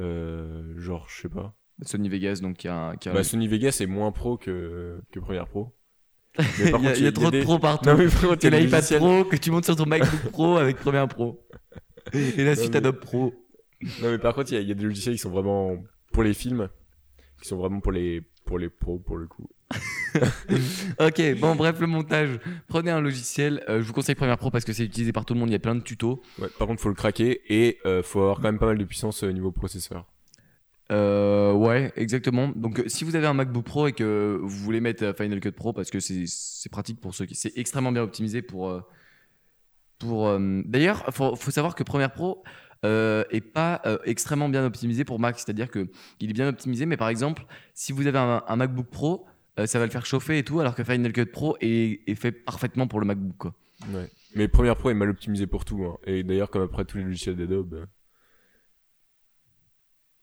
[0.00, 1.54] Euh, genre, je sais pas.
[1.82, 5.20] Sony Vegas donc qui a, qui a- Bah, Sony Vegas est moins pro que, que
[5.20, 5.72] Premiere Pro.
[6.38, 7.88] Mais il y a, contre, il y a trop de pro partout.
[7.90, 11.06] Non, mais a des l'iPad Pro que tu montes sur ton MacBook Pro avec Premiere
[11.08, 11.46] Pro.
[12.14, 13.34] Et la suite mais- Adobe Pro.
[14.00, 15.76] Non, mais par contre, il y, y a des logiciels qui sont vraiment
[16.12, 16.68] pour les films,
[17.42, 19.48] qui sont vraiment pour les, pour les pros, pour le coup.
[21.00, 22.38] ok, bon, bref, le montage.
[22.68, 23.62] Prenez un logiciel.
[23.68, 25.48] euh, je vous conseille Premiere Pro parce que c'est utilisé par tout le monde.
[25.50, 26.22] Il y a plein de tutos.
[26.38, 28.84] Ouais, par contre, faut le craquer et euh, faut avoir quand même pas mal de
[28.84, 30.06] puissance au niveau processeur.
[30.90, 32.52] Euh, ouais, exactement.
[32.54, 35.40] Donc, euh, si vous avez un MacBook Pro et que vous voulez mettre euh, Final
[35.40, 37.34] Cut Pro parce que c'est pratique pour ceux qui.
[37.34, 38.68] C'est extrêmement bien optimisé pour.
[38.68, 38.80] euh,
[39.98, 42.42] pour euh, D'ailleurs, faut, faut savoir que Premiere Pro
[42.84, 45.38] euh, est pas euh, extrêmement bien optimisé pour Mac.
[45.38, 45.88] C'est-à-dire que
[46.20, 49.24] il est bien optimisé, mais par exemple, si vous avez un, un MacBook Pro,
[49.58, 52.14] euh, ça va le faire chauffer et tout, alors que Final Cut Pro est, est
[52.14, 53.36] fait parfaitement pour le MacBook.
[53.36, 53.54] Quoi.
[53.92, 54.08] Ouais.
[54.34, 55.84] Mais Premiere Pro est mal optimisé pour tout.
[55.84, 55.98] hein.
[56.04, 57.86] Et d'ailleurs, comme après tous les logiciels d'Adobe, euh,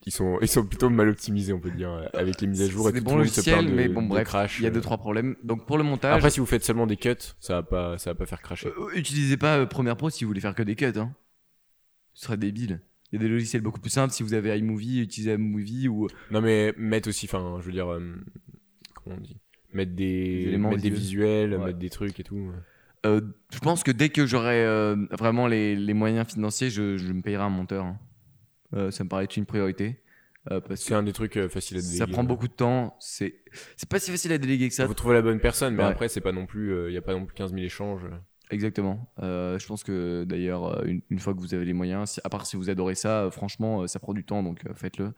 [0.05, 2.67] ils sont, ils sont plutôt mal optimisés, on peut dire, euh, avec les mises à
[2.69, 2.89] jour.
[2.89, 4.63] Et des tout, bons le monde se logiciels, de- mais bon, de bref, crash, il
[4.63, 4.73] y a euh.
[4.73, 5.35] deux trois problèmes.
[5.43, 8.11] Donc pour le montage, Après, si vous faites seulement des cuts, ça va pas, ça
[8.11, 8.69] va pas faire cracher.
[8.69, 10.85] Euh, utilisez pas euh, Premiere Pro si vous voulez faire que des cuts.
[10.95, 11.13] Hein.
[12.13, 12.81] Ce serait débile.
[13.11, 14.13] Il y a des logiciels beaucoup plus simples.
[14.13, 16.07] Si vous avez iMovie, utilisez iMovie ou.
[16.31, 18.15] Non, mais mettre aussi, enfin, je veux dire, euh,
[19.09, 19.37] comment on dit
[19.73, 21.53] Mettre des, Des éléments mettre des visuels.
[21.55, 21.65] Ouais.
[21.65, 22.51] mettre des trucs et tout.
[23.05, 23.21] Euh,
[23.53, 27.21] je pense que dès que j'aurai euh, vraiment les, les moyens financiers, je, je me
[27.21, 27.85] payerai un monteur.
[27.85, 27.99] hein.
[28.73, 30.01] Euh, ça me paraît être une priorité.
[30.51, 31.97] Euh, C'est un des trucs euh, faciles à déléguer.
[31.97, 32.27] ça prend ouais.
[32.27, 32.95] beaucoup de temps.
[32.99, 33.41] C'est
[33.77, 34.87] c'est pas si facile à déléguer que ça.
[34.87, 35.89] Faut trouver la bonne personne, mais Ouais.
[35.89, 38.01] après, c'est pas non plus, il y a pas non plus 15 000 échanges.
[38.51, 39.11] Exactement.
[39.21, 42.21] Euh, je pense que d'ailleurs, euh, une, une fois que vous avez les moyens, si-
[42.23, 45.13] à part si vous adorez ça, euh, franchement, ça prend du temps, donc faites-le.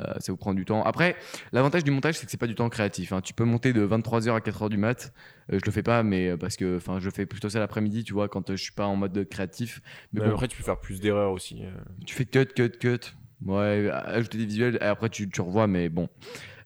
[0.00, 0.82] Euh, ça vous prend du temps.
[0.84, 1.16] Après,
[1.52, 3.12] l'avantage du montage, c'est que c'est pas du temps créatif.
[3.14, 3.22] hein.
[3.22, 5.14] Tu peux monter de 23h à 4h du mat.
[5.50, 8.12] Euh, je le fais pas, mais parce que, enfin, je fais plutôt ça l'après-midi, tu
[8.12, 9.80] vois, quand je suis pas en mode créatif.
[10.12, 11.62] Mais bon, après, tu peux faire plus d'erreurs aussi.
[12.06, 13.14] tu fais cut, cut, cut.
[13.44, 16.08] Ouais, ajouter des visuels et après tu, tu revois, mais bon.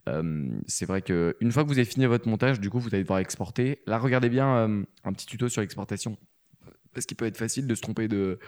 [0.09, 2.95] Euh, c'est vrai que une fois que vous avez fini votre montage, du coup, vous
[2.95, 3.81] allez devoir exporter.
[3.87, 6.17] Là, regardez bien euh, un petit tuto sur l'exportation.
[6.95, 8.39] Parce qu'il peut être facile de se tromper de,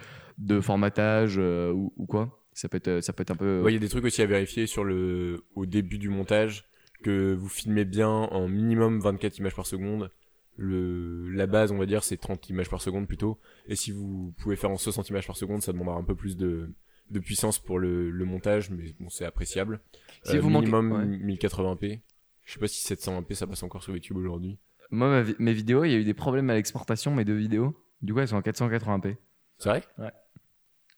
[0.61, 2.43] formatage euh, ou, quoi.
[2.53, 3.61] Ça peut être, ça peut être un peu.
[3.61, 6.65] Ouais, il y a des trucs aussi à vérifier sur le, au début du montage,
[7.03, 10.11] que vous filmez bien en minimum 24 images par seconde.
[10.57, 13.39] La base, on va dire, c'est 30 images par seconde plutôt.
[13.67, 16.35] Et si vous pouvez faire en 60 images par seconde, ça demandera un peu plus
[16.35, 16.73] de,
[17.09, 19.79] de puissance pour le, le montage, mais bon, c'est appréciable.
[20.23, 21.17] Si vous manquez- minimum ouais.
[21.35, 22.01] 1080p.
[22.45, 24.57] Je sais pas si 720p ça passe encore sur YouTube aujourd'hui.
[24.89, 27.35] Moi, ma vi- mes vidéos, il y a eu des problèmes à l'exportation, mes deux
[27.35, 27.75] vidéos.
[28.01, 29.17] Du coup, elles sont en 480p.
[29.57, 29.83] C'est vrai?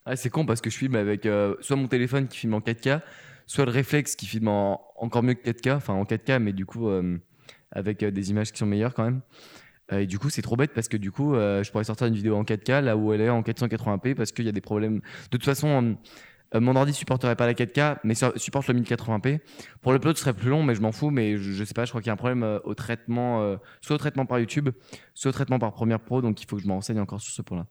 [0.07, 2.59] Ouais, c'est con parce que je filme avec euh, soit mon téléphone qui filme en
[2.59, 3.01] 4K,
[3.45, 6.65] soit le réflexe qui filme en encore mieux que 4K, enfin en 4K, mais du
[6.65, 7.17] coup euh,
[7.71, 9.21] avec euh, des images qui sont meilleures quand même.
[9.91, 12.07] Euh, et du coup, c'est trop bête parce que du coup, euh, je pourrais sortir
[12.07, 14.61] une vidéo en 4K là où elle est en 480p parce qu'il y a des
[14.61, 14.97] problèmes.
[14.99, 15.97] De toute façon,
[16.55, 19.39] euh, mon ordi supporterait pas la 4K, mais ça supporte le 1080p.
[19.81, 21.09] Pour l'upload, ce serait plus long, mais je m'en fous.
[21.09, 23.41] Mais je, je sais pas, je crois qu'il y a un problème euh, au traitement,
[23.41, 24.69] euh, soit au traitement par YouTube,
[25.13, 27.33] soit au traitement par Premiere Pro, donc il faut que je me renseigne encore sur
[27.33, 27.67] ce point-là.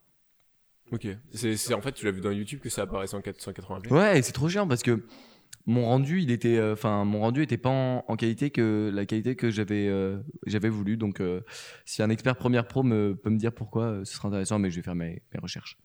[0.91, 1.07] Ok.
[1.33, 4.33] C'est, en fait, tu l'as vu dans YouTube que ça apparaissait en 480p Ouais, c'est
[4.33, 5.03] trop chiant parce que
[5.65, 9.35] mon rendu, il était, enfin, mon rendu était pas en, en qualité que la qualité
[9.35, 9.91] que j'avais,
[10.47, 10.99] j'avais voulu.
[10.99, 11.23] Donc,
[11.87, 14.77] si un expert Premiere Pro me, peut me dire pourquoi, ce sera intéressant, mais je
[14.77, 15.79] vais faire mes, mes recherches.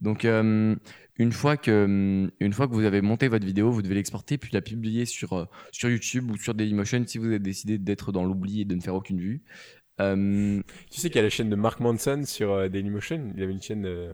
[0.00, 0.74] Donc, euh,
[1.20, 4.50] une fois que, une fois que vous avez monté votre vidéo, vous devez l'exporter puis
[4.54, 8.24] la publier sur, euh, sur YouTube ou sur Dailymotion si vous avez décidé d'être dans
[8.24, 9.42] l'oubli et de ne faire aucune vue.
[10.00, 13.32] Euh, Tu sais qu'il y a la chaîne de Mark Manson sur euh, Dailymotion?
[13.36, 13.84] Il avait une chaîne.
[13.84, 14.12] euh,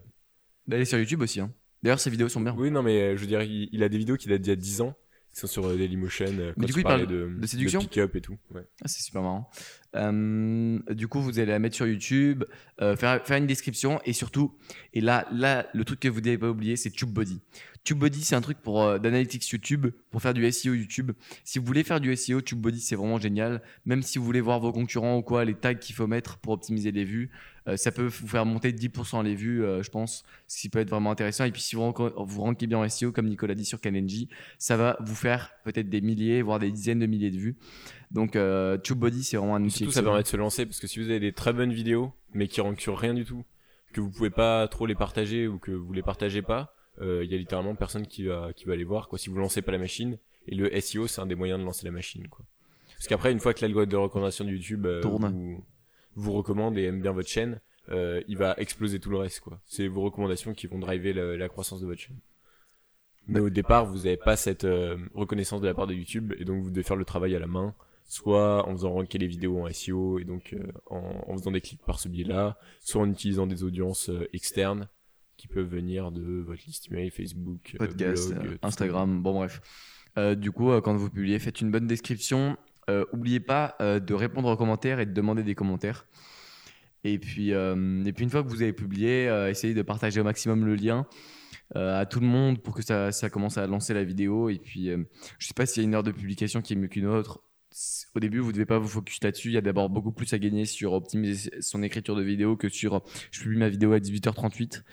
[0.67, 1.39] D'aller sur YouTube aussi.
[1.39, 1.53] Hein.
[1.81, 2.53] D'ailleurs, ces vidéos sont bien.
[2.57, 4.53] Oui, non, mais je veux dire, il, il a des vidéos qui datent d'il y
[4.53, 4.93] a 10 ans,
[5.37, 7.45] qui sont sur euh, Dailymotion, euh, quand du coup, il il parlait parle de, de
[7.45, 8.37] séduction pick-up et tout.
[8.49, 8.63] Ouais.
[8.81, 9.51] Ah, c'est super marrant.
[9.95, 12.43] Euh, du coup, vous allez la mettre sur YouTube,
[12.81, 14.57] euh, faire, faire une description et surtout,
[14.93, 17.39] et là, là, le truc que vous n'avez pas oublié, c'est TubeBuddy.
[17.87, 21.13] TubeBuddy, c'est un truc pour euh, d'analytics YouTube, pour faire du SEO YouTube.
[21.45, 23.61] Si vous voulez faire du SEO, TubeBuddy, c'est vraiment génial.
[23.85, 26.51] Même si vous voulez voir vos concurrents ou quoi, les tags qu'il faut mettre pour
[26.51, 27.31] optimiser les vues,
[27.69, 30.67] euh, ça peut vous faire monter de 10% les vues, euh, je pense, ce qui
[30.67, 31.45] peut être vraiment intéressant.
[31.45, 34.27] Et puis, si vous, vous rankez bien en SEO, comme Nicolas dit sur Kalenji,
[34.57, 37.55] ça va vous faire peut-être des milliers, voire des dizaines de milliers de vues.
[38.11, 39.77] Donc, euh, TubeBuddy, c'est vraiment un outil.
[39.77, 42.11] Surtout, ça permet de se lancer parce que si vous avez des très bonnes vidéos,
[42.33, 43.45] mais qui rankent sur rien du tout,
[43.93, 47.35] que vous pouvez pas trop les partager ou que vous les partagez pas, il y
[47.35, 49.77] a littéralement personne qui va, qui va les voir, quoi, si vous lancez pas la
[49.77, 50.17] machine.
[50.47, 52.45] Et le SEO, c'est un des moyens de lancer la machine, quoi.
[52.95, 55.31] Parce qu'après, une fois que l'algorithme de recommandation de YouTube euh, Tourne.
[55.31, 55.63] vous,
[56.15, 59.59] vous recommande et aime bien votre chaîne, euh, il va exploser tout le reste, quoi.
[59.65, 62.17] C'est vos recommandations qui vont driver la, la croissance de votre chaîne.
[63.27, 66.45] Mais au départ, vous n'avez pas cette euh, reconnaissance de la part de YouTube et
[66.45, 67.75] donc vous devez faire le travail à la main,
[68.05, 71.59] soit en faisant ranker les vidéos en SEO et donc euh, en, en faisant des
[71.59, 74.87] clics par ce biais-là, soit en utilisant des audiences euh, externes
[75.37, 79.61] qui peuvent venir de votre liste email, Facebook, euh, podcast, blog, Instagram, bon bref.
[80.17, 82.57] Euh, du coup, euh, quand vous publiez, faites une bonne description.
[82.89, 86.05] Euh, oubliez pas de répondre aux commentaires et de demander des commentaires.
[87.03, 90.19] Et puis, euh, et puis une fois que vous avez publié, euh, essayez de partager
[90.19, 91.05] au maximum le lien
[91.75, 94.49] euh, à tout le monde pour que ça, ça commence à lancer la vidéo.
[94.49, 94.89] Et puis,
[95.37, 97.41] je sais pas s'il y a une heure de publication qui est mieux qu'une autre.
[98.15, 99.49] au début, vous devez pas vous focus là-dessus.
[99.49, 102.69] Il y a d'abord beaucoup plus à gagner sur optimiser son écriture de vidéo que
[102.69, 104.83] sur je publie ma vidéo à 18h38.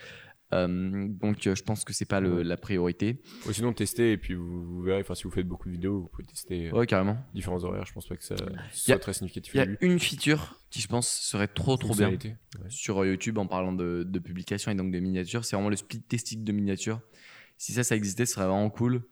[0.55, 3.21] Euh, donc, euh, je pense que c'est pas le- la priorité.
[3.47, 5.01] Ou sinon, testez et puis vous, vous verrez.
[5.01, 7.17] Enfin, si vous faites beaucoup de vidéos, vous pouvez tester euh, Ouais, carrément.
[7.35, 7.85] différents horaires.
[7.87, 8.37] Je pense pas que ça
[8.73, 9.53] soit a- très significatif.
[9.55, 12.11] Il y a une feature qui, je pense, serait trop trop bien.
[12.11, 12.37] Ouais.
[12.69, 15.45] sur YouTube en parlant de, de publication et donc de miniatures.
[15.45, 17.01] C'est vraiment le split testing de miniatures.
[17.59, 19.03] Si ça, ça existait, ce serait vraiment cool.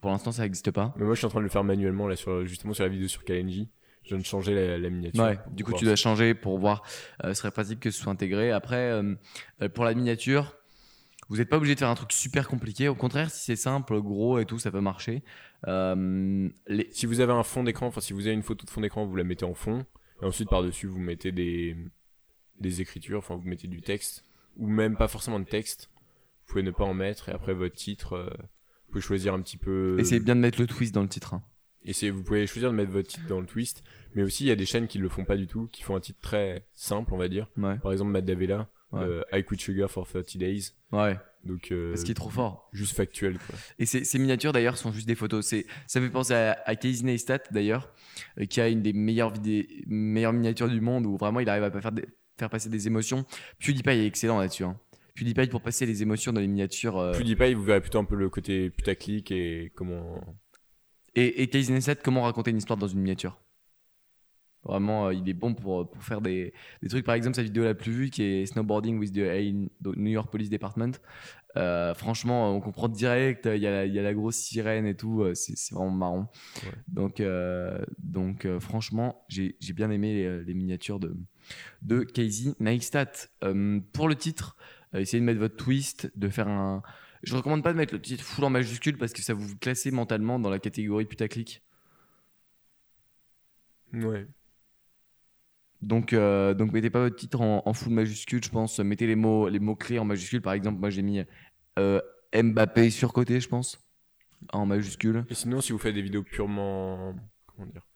[0.00, 0.94] Pour l'instant, ça n'existe pas.
[0.96, 2.88] Mais moi, je suis en train de le faire manuellement là, sur, justement sur la
[2.90, 3.66] vidéo sur KNJ.
[4.04, 5.22] Je viens de changer la, la miniature.
[5.22, 6.82] Ouais, du coup, tu dois changer pour voir.
[7.22, 8.50] Euh, ce serait pratique que ce soit intégré.
[8.50, 9.14] Après, euh,
[9.74, 10.56] pour la miniature,
[11.30, 12.88] vous n'êtes pas obligé de faire un truc super compliqué.
[12.88, 15.22] Au contraire, si c'est simple, gros et tout, ça peut marcher.
[15.68, 16.88] Euh, les...
[16.92, 19.06] Si vous avez un fond d'écran, enfin si vous avez une photo de fond d'écran,
[19.06, 19.86] vous la mettez en fond.
[20.20, 21.76] Et ensuite, par-dessus, vous mettez des,
[22.58, 24.24] des écritures, enfin vous mettez du texte.
[24.56, 25.88] Ou même pas forcément de texte.
[25.94, 27.28] Vous pouvez ne pas en mettre.
[27.28, 29.96] Et après, votre titre, euh, vous pouvez choisir un petit peu.
[29.98, 31.34] Essayez bien de mettre le twist dans le titre.
[31.34, 31.42] hein.
[31.84, 33.82] Essayez- vous pouvez choisir de mettre votre titre dans le twist.
[34.14, 35.94] Mais aussi, il y a des chaînes qui le font pas du tout, qui font
[35.94, 37.48] un titre très simple, on va dire.
[37.56, 37.78] Ouais.
[37.78, 39.02] Par exemple, Matt Davella, Ouais.
[39.02, 40.72] euh, I Quit Sugar for 30 Days.
[40.92, 41.16] Ouais.
[41.44, 42.68] Donc, euh, Ce qui est trop fort.
[42.72, 43.54] juste factuel, quoi.
[43.78, 45.46] Et ces, ces miniatures d'ailleurs sont juste des photos.
[45.46, 47.92] C'est, ça fait penser à, à Casey Neistat d'ailleurs,
[48.38, 51.62] euh, qui a une des meilleures, vidé- meilleures miniatures du monde où vraiment il arrive
[51.64, 52.04] à faire, des-
[52.38, 53.24] faire passer des émotions.
[53.58, 54.64] PewDiePie est excellent là-dessus.
[54.64, 54.78] Hein.
[55.14, 56.98] PewDiePie pour passer les émotions dans les miniatures.
[56.98, 60.20] euh, PewDiePie, vous verrez plutôt un peu le côté putaclic et comment.
[61.14, 63.40] Et, et Casey Neistat, comment raconter une histoire dans une miniature?
[64.62, 66.52] Vraiment, euh, il est bon pour, pour faire des,
[66.82, 67.04] des trucs.
[67.04, 70.30] Par exemple, sa vidéo la plus vue qui est Snowboarding with the A- New York
[70.30, 70.92] Police Department.
[71.56, 73.48] Euh, franchement, on comprend direct.
[73.52, 75.22] Il y, a la, il y a la grosse sirène et tout.
[75.22, 76.30] euh, C'est c'est vraiment marrant.
[76.62, 76.72] Ouais.
[76.88, 81.16] Donc, euh, donc euh, franchement, j'ai j'ai bien aimé les, les miniatures de,
[81.82, 83.10] de Casey Neistat.
[83.42, 84.56] Euh, pour le titre,
[84.94, 86.82] euh, essayez de mettre votre twist, de faire un.
[87.22, 89.86] Je recommande pas de mettre le titre full en majuscule parce que ça vous classe
[89.86, 91.62] mentalement dans la catégorie putaclic.
[93.92, 94.26] Ouais.
[95.82, 98.78] Donc, euh, donc mettez pas votre titre en, en full majuscule, je pense.
[98.80, 100.42] Mettez les mots, les mots clés en majuscule.
[100.42, 101.22] Par exemple, moi j'ai mis
[101.78, 102.00] euh,
[102.34, 103.80] Mbappé surcoté, je pense,
[104.52, 105.24] en majuscule.
[105.30, 107.14] Et sinon, si vous faites des vidéos purement.
[107.46, 107.86] Comment dire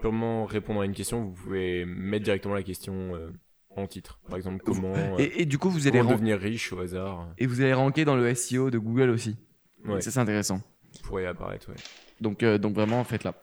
[0.00, 3.30] Purement répondre à une question, vous pouvez mettre directement la question euh,
[3.70, 4.20] en titre.
[4.28, 7.60] Par exemple, comment, Et, et du coup, vous allez devenir riche au hasard et vous
[7.62, 9.36] allez ranker dans le SEO de Google aussi.
[9.84, 10.60] Ouais, Ça c'est intéressant.
[11.02, 11.76] Pourrait apparaître, ouais.
[12.20, 13.34] Donc, euh, donc vraiment, faites-la.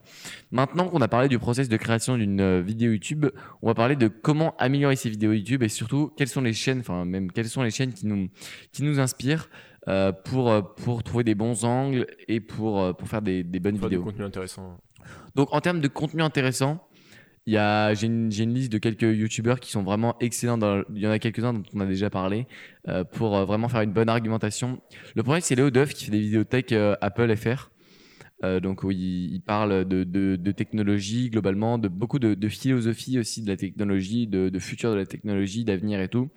[0.51, 3.27] Maintenant qu'on a parlé du process de création d'une euh, vidéo YouTube,
[3.61, 6.79] on va parler de comment améliorer ces vidéos YouTube et surtout quelles sont les chaînes,
[6.79, 8.29] enfin même quelles sont les chaînes qui nous
[8.71, 9.47] qui nous inspirent
[9.89, 13.59] euh, pour euh, pour trouver des bons angles et pour euh, pour faire des, des
[13.59, 14.01] bonnes du vidéos.
[14.01, 14.79] contenu intéressant.
[15.35, 16.87] Donc en termes de contenu intéressant,
[17.45, 20.57] il y a j'ai une, j'ai une liste de quelques youtubeurs qui sont vraiment excellents.
[20.57, 22.47] Dans, il y en a quelques-uns dont on a déjà parlé
[22.87, 24.79] euh, pour euh, vraiment faire une bonne argumentation.
[25.15, 27.69] Le premier c'est Léo Duff qui fait des tech euh, Apple FR.
[28.43, 34.27] Euh, donc il, parle de, technologie globalement, de beaucoup de, philosophie aussi de la technologie,
[34.27, 36.29] de, futur de la technologie, d'avenir et tout.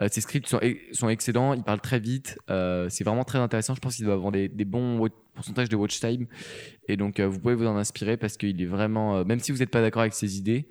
[0.00, 3.74] Euh, ses scripts sont, excellents, il parle très vite, euh, c'est vraiment très intéressant.
[3.74, 6.26] Je pense qu'il doit avoir des, bons pourcentages de watch time
[6.88, 9.58] et donc euh, vous pouvez vous en inspirer parce qu'il est vraiment, même si vous
[9.58, 10.68] n'êtes pas d'accord avec ses idées,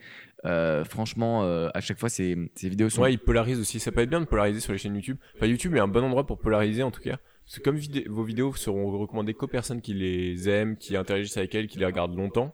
[0.86, 3.80] franchement à chaque fois ses vidéos sont Ouais, il polarise aussi.
[3.80, 5.18] Ça peut être bien de polariser sur les chaînes YouTube.
[5.36, 7.18] Enfin, YouTube est un bon endroit pour polariser en tout cas.
[7.48, 7.80] Parce que comme
[8.14, 11.86] vos vidéos seront recommandées qu'aux personnes qui les aiment, qui interagissent avec elles, qui les
[11.86, 12.54] regardent longtemps,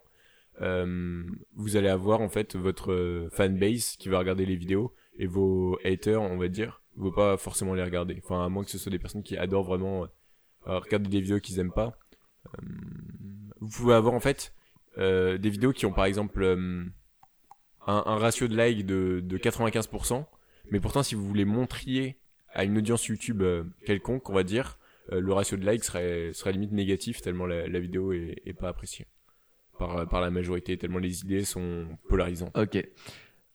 [0.62, 1.24] euh,
[1.56, 5.80] vous allez avoir en fait votre euh, fanbase qui va regarder les vidéos et vos
[5.84, 8.22] haters, on va dire, vont pas forcément les regarder.
[8.24, 11.40] Enfin, à moins que ce soit des personnes qui adorent vraiment euh, regarder des vidéos
[11.40, 11.98] qu'ils aiment pas.
[12.46, 12.62] Euh,
[13.62, 14.54] vous pouvez avoir en fait
[14.96, 16.44] des vidéos qui ont par exemple
[17.88, 20.24] un, ratio de like de, de 95%,
[20.70, 22.20] mais pourtant si vous voulez montriez
[22.54, 23.42] à une audience YouTube
[23.88, 24.78] quelconque, on va dire,
[25.10, 29.08] le ratio de like serait, serait limite négatif tellement la, vidéo est, pas appréciée
[29.78, 32.58] par, par la majorité, tellement les idées sont polarisantes.
[32.58, 32.84] Ok.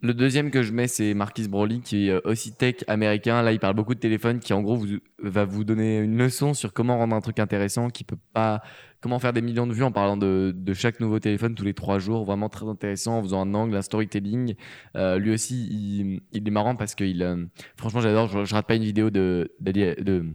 [0.00, 3.42] Le deuxième que je mets, c'est Marquis Broly, qui est euh, aussi tech américain.
[3.42, 4.86] Là, il parle beaucoup de téléphone, qui en gros vous,
[5.18, 8.62] va vous donner une leçon sur comment rendre un truc intéressant, qui peut pas,
[9.00, 11.74] comment faire des millions de vues en parlant de, de chaque nouveau téléphone tous les
[11.74, 12.24] trois jours.
[12.24, 14.54] Vraiment très intéressant, en faisant un angle, un storytelling.
[14.94, 17.44] Euh, lui aussi, il, il est marrant parce que il, euh,
[17.76, 18.28] franchement, j'adore.
[18.28, 20.26] Je, je rate pas une vidéo de, de,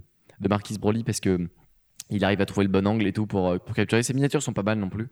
[0.44, 1.48] de Marquis Broly parce que
[2.10, 4.04] il arrive à trouver le bon angle et tout pour, euh, pour capturer.
[4.04, 5.08] Ses miniatures sont pas mal non plus.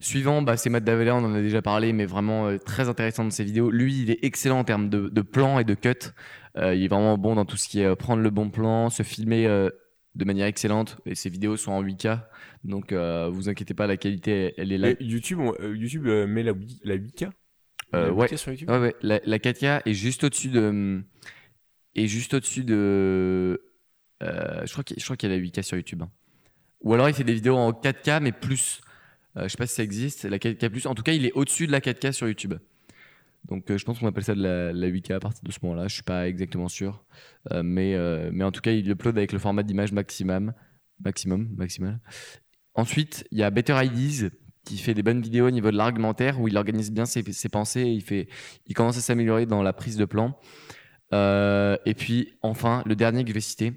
[0.00, 3.22] Suivant, bah, c'est Matt Davella, on en a déjà parlé, mais vraiment euh, très intéressant
[3.24, 3.70] dans ses vidéos.
[3.70, 5.92] Lui, il est excellent en termes de, de plans et de cuts.
[6.56, 8.90] Euh, il est vraiment bon dans tout ce qui est euh, prendre le bon plan,
[8.90, 10.98] se filmer de manière excellente.
[11.06, 12.20] Et ses vidéos sont en 8K,
[12.64, 14.88] donc vous inquiétez pas, la qualité, elle est là.
[14.90, 17.28] Et YouTube, on- YouTube met la, wi- la 8K
[17.94, 18.26] Euh, La ouais.
[18.26, 18.70] 8K sur YouTube?
[18.70, 18.96] Ouais, ouais.
[19.02, 21.02] La, la 4K est juste au-dessus de.
[21.94, 23.60] Est juste au-dessus de.
[24.22, 26.02] Euh, je crois qu'il qu'il y a la 8K sur YouTube.
[26.02, 26.10] hein.
[26.82, 28.80] Ou alors il fait des vidéos en 4K, mais plus.
[29.36, 30.86] Euh, je sais pas si ça existe, la 4K+.
[30.86, 32.54] En tout cas, il est au-dessus de la 4K sur YouTube.
[33.48, 35.58] Donc euh, je pense qu'on appelle ça de la, la 8K à partir de ce
[35.62, 35.88] moment-là.
[35.88, 37.04] Je suis pas exactement sûr.
[37.52, 37.96] Euh, mais,
[38.42, 40.52] en tout cas, il upload avec le format d'image maximum.
[41.04, 42.00] Maximum, maximal.
[42.74, 44.28] Ensuite, il y a Better Ideas
[44.64, 47.80] qui fait des bonnes vidéos au niveau de l'argumentaire où il organise bien ses, pensées
[47.80, 48.28] et
[48.66, 50.38] il, commence à s'améliorer dans la prise de plan.
[51.12, 53.72] Et puis enfin, le dernier que je vais citer,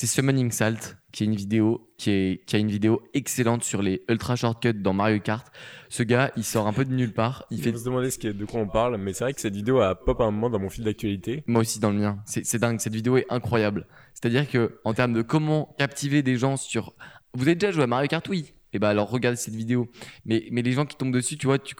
[0.00, 3.82] c'est Summoning Salt, qui est une vidéo qui, est, qui a une vidéo excellente sur
[3.82, 5.44] les ultra shortcuts dans Mario Kart.
[5.88, 7.46] Ce gars, il sort un peu de nulle part.
[7.50, 9.80] Il fait se demander ce de quoi on parle, mais c'est vrai que cette vidéo
[9.80, 11.42] a pop à un moment dans mon fil d'actualité.
[11.48, 12.22] moi aussi dans le mien.
[12.26, 12.78] C'est dingue.
[12.78, 13.88] Cette vidéo est incroyable.
[14.14, 16.94] C'est-à-dire que en termes de comment captiver des gens sur,
[17.34, 18.52] vous avez déjà joué à Mario Kart, oui.
[18.72, 19.90] Et ben alors regardez cette vidéo.
[20.24, 21.74] Mais mais les gens qui tombent dessus, tu vois, tu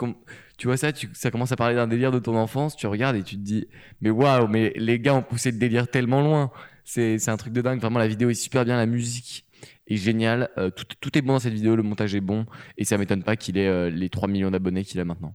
[0.64, 2.74] vois ça, tu, ça commence à parler d'un délire de ton enfance.
[2.74, 3.68] Tu regardes et tu te dis,
[4.00, 6.50] mais waouh, mais les gars ont poussé le délire tellement loin.
[6.90, 7.80] C'est un truc de dingue.
[7.80, 9.44] Vraiment, la vidéo est super bien, la musique
[9.88, 10.48] est géniale.
[10.56, 12.46] Euh, tout tout est bon dans cette vidéo, le montage est bon
[12.78, 15.34] et ça m'étonne pas qu'il ait euh, les 3 millions d'abonnés qu'il a maintenant.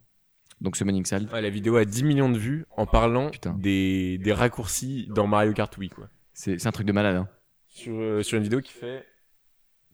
[0.62, 3.54] Donc ce Manning Sal, Ouais, la vidéo a 10 millions de vues en parlant Putain.
[3.60, 6.10] des, des raccourcis dans Mario Kart Wii, quoi.
[6.34, 7.18] c'est un truc de malade.
[7.18, 7.28] Hein.
[7.68, 9.06] Sur, euh, sur une vidéo qui fait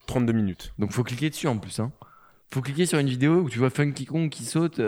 [0.08, 0.74] 32 minutes.
[0.80, 1.78] Donc faut cliquer dessus en plus.
[1.82, 1.92] Hein.
[2.52, 4.82] Faut cliquer sur une vidéo où tu vois Funky Kong qui saute.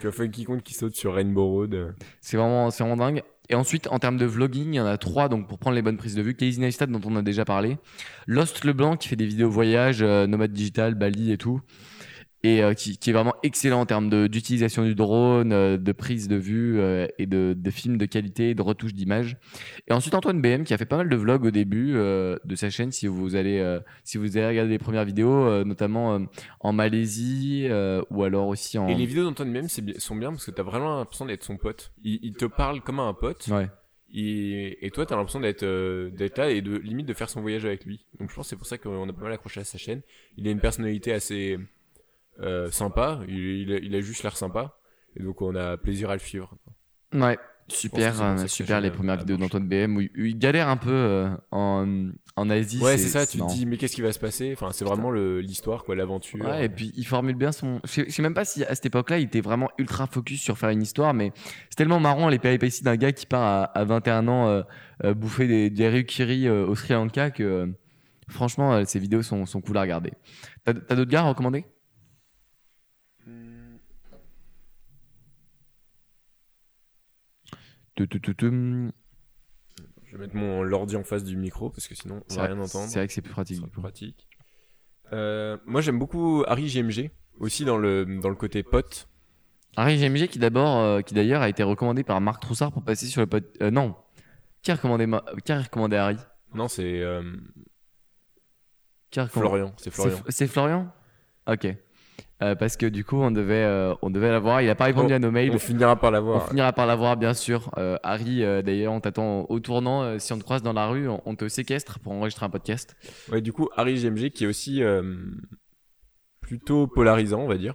[0.00, 1.94] Tu as Funky Kong qui saute sur Rainbow Road.
[2.20, 3.22] c'est vraiment, c'est vraiment dingue.
[3.48, 5.82] Et ensuite, en termes de vlogging, il y en a trois donc pour prendre les
[5.82, 6.34] bonnes prises de vue.
[6.34, 7.78] Casey Neistat dont on a déjà parlé.
[8.26, 11.60] Lost Leblanc qui fait des vidéos voyage, euh, nomade digital, Bali et tout.
[12.42, 15.92] Et euh, qui, qui est vraiment excellent en termes de- d'utilisation du drone, euh, de
[15.92, 19.36] prise de vue euh, et de, de films de qualité, de retouche d'image.
[19.88, 22.54] Et ensuite Antoine BM qui a fait pas mal de vlogs au début euh, de
[22.54, 22.92] sa chaîne.
[22.92, 26.18] Si vous allez, euh, si vous allez regarder les premières vidéos, euh, notamment euh,
[26.60, 28.86] en Malaisie euh, ou alors aussi en.
[28.88, 31.90] Et les vidéos d'Antoine bien- sont bien parce que t'as vraiment l'impression d'être son pote.
[32.04, 33.48] Il, il te parle comme un pote.
[33.50, 33.68] Ouais.
[34.14, 37.40] Et, et toi, t'as l'impression d'être euh, d'être là et de limite de faire son
[37.40, 38.04] voyage avec lui.
[38.20, 40.02] Donc je pense c'est pour ça qu'on a pas mal accroché à sa chaîne.
[40.36, 41.58] Il a une personnalité assez
[42.40, 43.20] euh, sympa.
[43.28, 44.76] Il, il, a, il a juste l'air sympa.
[45.16, 46.54] Et donc on a plaisir à le suivre.
[47.14, 51.30] Ouais, super, euh, super les premières vidéos d'Antoine BM où, il- galère un peu euh,
[51.50, 52.80] en, en Asie.
[52.82, 53.26] Ouais, c'est ça.
[53.26, 54.52] Tu te dis mais qu'est-ce qui va se passer?
[54.52, 56.44] Enfin, c'est vraiment l'histoire, quoi, l'aventure.
[56.44, 57.80] Ouais, et puis il formule bien son.
[57.84, 60.42] Je sais, je sais même pas si à cette époque-là il était vraiment ultra focus
[60.42, 61.32] sur faire une histoire, mais
[61.70, 64.62] c'est tellement marrant les péripéties d'un gars qui part à, à 21 ans euh,
[65.04, 67.72] euh, bouffer des, des au Sri Lanka que
[68.28, 70.12] franchement ces vidéos sont, sont cool à regarder.
[70.64, 71.64] T'as t'as d'autres gars à recommander
[73.24, 73.32] Tu- tu-
[77.44, 77.56] tu- tu-
[80.04, 82.58] Je vais mettre mon l'ordi en face du micro parce que sinon on va rien
[82.60, 82.88] entendre.
[82.88, 83.60] c'est vrai que c'est plus pratique.
[83.70, 83.82] plus.
[85.12, 89.08] Euh, moi j'aime beaucoup Harry GMG aussi dans le dans le côté pote.
[89.76, 93.06] Harry GMG qui d'abord, euh, qui d'ailleurs a été recommandé par Marc Troussard pour passer
[93.06, 93.44] sur le pod.
[93.60, 93.94] euh, non,
[94.62, 96.16] qui a recommandé, Ma- qui a recommandé Harry?
[96.54, 97.02] Non, c'est
[99.28, 100.16] Florian, c'est Florian.
[100.28, 100.92] C'est Florian?
[101.46, 101.66] Ok.
[102.42, 104.60] Euh, parce que du coup, on devait, euh, on devait l'avoir.
[104.60, 105.52] Il a pas répondu à nos mails.
[105.54, 106.48] On finira par On l'avoir.
[106.48, 107.70] finira par l'avoir, bien sûr.
[107.78, 110.18] Euh, Harry, d'ailleurs, on t'attend au tournant.
[110.18, 112.94] Si on te croise dans la rue, on, on te séquestre pour enregistrer un podcast.
[113.32, 114.82] Ouais, du coup, Harry GMG qui est aussi
[116.40, 117.74] plutôt polarisant, on va dire.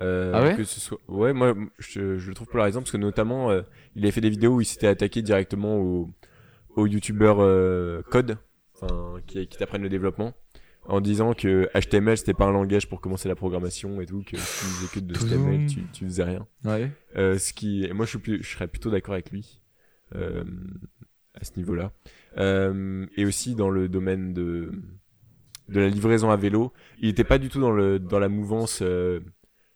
[0.00, 0.98] Ah ouais que ce soit...
[1.08, 3.52] Ouais, moi, je, je le trouve polarisant parce que notamment,
[3.94, 6.10] il avait fait des vidéos où il s'était attaqué directement aux,
[6.74, 7.36] aux youtubeurs
[8.10, 8.38] code,
[8.74, 10.32] enfin, qui, qui t'apprennent le développement,
[10.90, 14.30] en disant que HTML c'était pas un langage pour commencer la programmation et tout, que
[14.30, 16.46] tu faisais que de HTML, tu, tu faisais rien.
[16.64, 16.90] Ouais.
[17.16, 19.60] Euh, ce qui, moi, je, suis plus, je serais plutôt d'accord avec lui
[20.14, 20.44] euh,
[21.34, 21.92] à ce niveau-là.
[22.38, 24.70] Euh, et aussi dans le domaine de
[25.68, 28.80] de la livraison à vélo, il était pas du tout dans le dans la mouvance.
[28.82, 29.20] euh,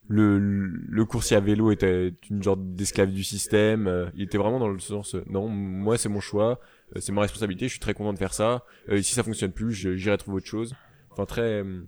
[0.06, 3.86] le le coursier à vélo était une genre d'esclave du système.
[3.86, 6.60] euh, il était vraiment dans le sens, euh, non, moi c'est mon choix,
[6.96, 8.64] c'est ma responsabilité, je suis très content de faire ça.
[8.90, 10.74] Euh, si ça fonctionne plus, j'irai trouver autre chose.
[11.14, 11.82] Enfin très euh,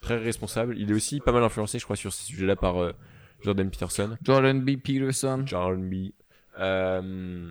[0.00, 0.76] très responsable.
[0.78, 2.92] Il est aussi pas mal influencé, je crois, sur ces sujets-là par euh,
[3.42, 4.16] Jordan Peterson.
[4.22, 4.76] Jordan B.
[4.76, 5.44] Peterson.
[5.46, 6.10] Charles B.
[6.58, 7.50] Euh,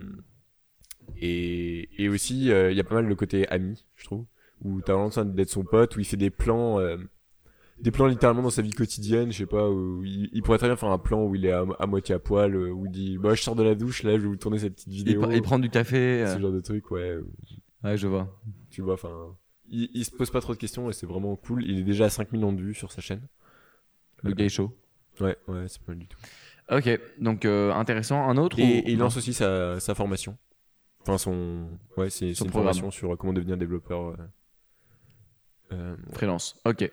[1.20, 4.24] et, et aussi, euh, il y a pas mal le côté ami, je trouve,
[4.62, 6.78] où t'as l'impression d'être son pote, où il fait des plans,
[7.80, 10.68] des plans littéralement dans sa vie quotidienne, je sais pas, où il, il pourrait très
[10.68, 13.18] bien faire un plan où il est à, à moitié à poil, où il dit,
[13.18, 15.22] bah je sors de la douche, là je vais vous tourner cette petite vidéo.
[15.22, 16.24] pr- il prend du café.
[16.26, 17.18] Ce genre de truc, ouais.
[17.82, 18.28] Ouais, je vois.
[18.70, 19.36] Tu vois, enfin,
[19.70, 21.64] il, il se pose pas trop de questions et c'est vraiment cool.
[21.64, 23.22] Il est déjà à 5 millions de vues sur sa chaîne.
[24.22, 24.76] Le gay show.
[25.20, 26.18] Ouais, ouais, c'est pas mal du tout.
[26.70, 26.88] Ok,
[27.18, 28.28] donc euh, intéressant.
[28.28, 30.36] Un autre Et, ou- il lance aussi sa, sa formation.
[31.00, 31.68] Enfin, son.
[31.96, 32.52] Ouais, c'est une programme.
[32.74, 34.08] formation sur comment devenir développeur.
[34.08, 34.16] euh.
[35.72, 36.60] Euh, Freelance.
[36.64, 36.90] Ok.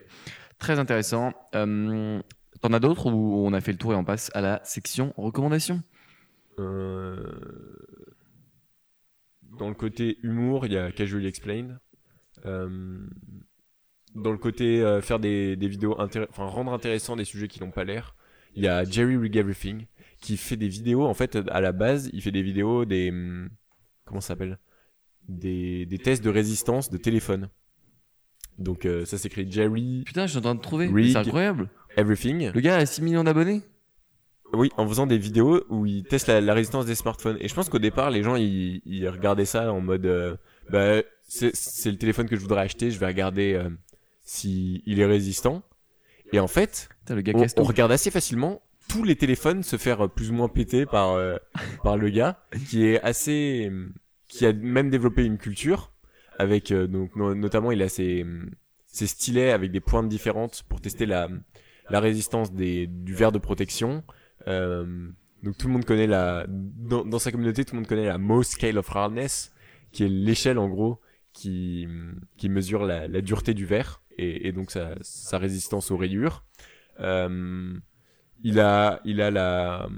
[0.60, 1.34] Très intéressant.
[1.56, 2.22] Euh,
[2.62, 5.14] T'en as d'autres ou on a fait le tour et on passe à la section
[5.18, 5.84] recommandations
[6.58, 7.32] euh,
[9.60, 11.78] Dans le côté humour, il y a Casually Explained.
[12.46, 13.08] Euh,
[14.14, 17.72] dans le côté euh, faire des, des vidéos enfin rendre intéressant des sujets qui n'ont
[17.72, 18.16] pas l'air,
[18.56, 19.86] il y a Jerry Rig Everything
[20.22, 23.50] qui fait des vidéos en fait à la base, il fait des vidéos des hum,
[24.06, 24.58] comment ça s'appelle?
[25.28, 27.50] Des, des tests de résistance de téléphone.
[28.58, 30.90] Donc euh, ça s'écrit Jerry Putain, je suis en train de trouver.
[31.12, 31.70] C'est incroyable.
[31.98, 32.52] Everything.
[32.54, 33.62] Le gars a 6 millions d'abonnés?
[34.54, 37.38] Oui, en faisant des vidéos où il teste la, la résistance des smartphones.
[37.40, 40.36] Et je pense qu'au départ, les gens, ils, ils regardaient ça en mode, euh,
[40.70, 43.70] bah, c'est le téléphone que je voudrais acheter, je vais regarder euh,
[44.22, 45.64] si il est résistant.
[46.34, 50.06] Et en fait, Putain, le gars on, regarde assez facilement tous les téléphones se faire
[50.06, 51.38] euh, plus ou moins péter par euh,
[51.84, 53.72] par le gars, qui est assez,
[54.28, 55.92] qui a même développé une culture
[56.38, 58.26] avec euh, donc no- notamment il a ses
[58.88, 61.30] ses stylets avec des pointes différentes pour tester la
[61.90, 64.04] la résistance des du verre de protection.
[64.48, 65.08] Euh,
[65.44, 68.18] donc tout le monde connaît la dans, dans sa communauté tout le monde connaît la
[68.18, 69.52] Mohs scale of hardness
[69.92, 71.00] qui est l'échelle en gros
[71.36, 71.88] qui
[72.38, 76.44] qui mesure la, la dureté du verre et, et donc sa, sa résistance aux rayures.
[77.02, 77.78] Euh,
[78.44, 79.90] il a il a la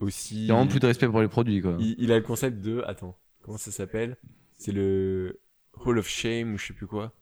[0.00, 1.76] aussi Il y a vraiment plus de respect pour les produits, quoi.
[1.80, 4.16] il, il a le concept de attends comment ça s'appelle?
[4.56, 5.40] C'est le
[5.84, 7.12] Hall of Shame ou je sais plus quoi.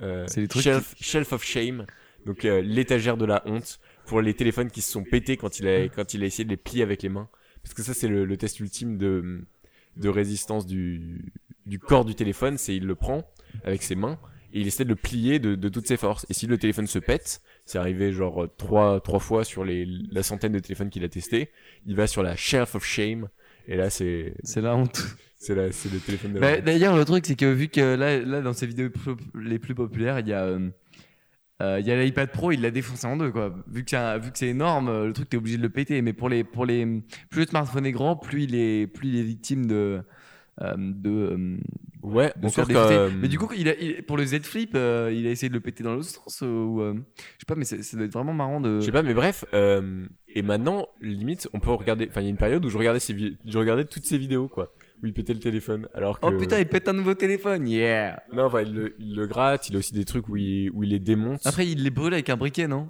[0.00, 1.86] Euh, C'est les trucs shelf, shelf of Shame.
[2.26, 5.68] Donc euh, l'étagère de la honte pour les téléphones qui se sont pétés quand il
[5.68, 7.28] a quand il a essayé de les plier avec les mains.
[7.62, 9.44] Parce que ça c'est le, le test ultime de
[9.96, 11.32] de résistance du
[11.66, 13.24] du corps du téléphone c'est il le prend
[13.64, 14.18] avec ses mains
[14.52, 16.86] et il essaie de le plier de, de toutes ses forces et si le téléphone
[16.86, 21.04] se pète c'est arrivé genre trois trois fois sur les la centaine de téléphones qu'il
[21.04, 21.50] a testé
[21.86, 23.28] il va sur la shelf of shame
[23.66, 25.02] et là c'est C'est la honte.
[25.36, 26.60] c'est la c'est le téléphone de la Bah.
[26.60, 28.90] D'ailleurs, le truc, c'est que vu que là, là dans ses vidéos
[29.34, 30.68] les plus populaires, il y a, euh,
[31.62, 33.54] euh, il y a l'iPad Pro, il l'a défoncé en deux, quoi.
[33.68, 35.70] Vu que c'est un- vu que c'est énorme, euh, le truc, t'es obligé de le
[35.70, 36.02] péter.
[36.02, 36.84] Mais pour les, pour les,
[37.30, 40.02] plus le smartphone est grand, plus il est, plus il est victime de,
[40.60, 41.56] euh, de, euh,
[42.02, 42.94] ouais de faire que, défoncer.
[42.94, 45.48] euh, Mais du coup, il a, il- pour le Z Flip, euh, il a essayé
[45.48, 48.06] de le péter dans l'autre sens euh, ou, euh, je sais pas, mais ça doit
[48.06, 48.80] être vraiment marrant de.
[48.80, 49.44] Je sais pas, mais bref.
[49.54, 52.06] euh, et maintenant, limite, on peut regarder.
[52.08, 54.48] Enfin, il y a une période où je regardais, vi- je regardais toutes ces vidéos,
[54.48, 54.72] quoi.
[55.02, 55.88] Où il pétait le téléphone.
[55.92, 56.26] Alors que.
[56.26, 58.22] Oh putain, il pète un nouveau téléphone, yeah.
[58.32, 59.68] Non, enfin, il le, il le gratte.
[59.68, 61.40] Il a aussi des trucs où il, où il les démonte.
[61.46, 62.88] Après, il les brûle avec un briquet, non?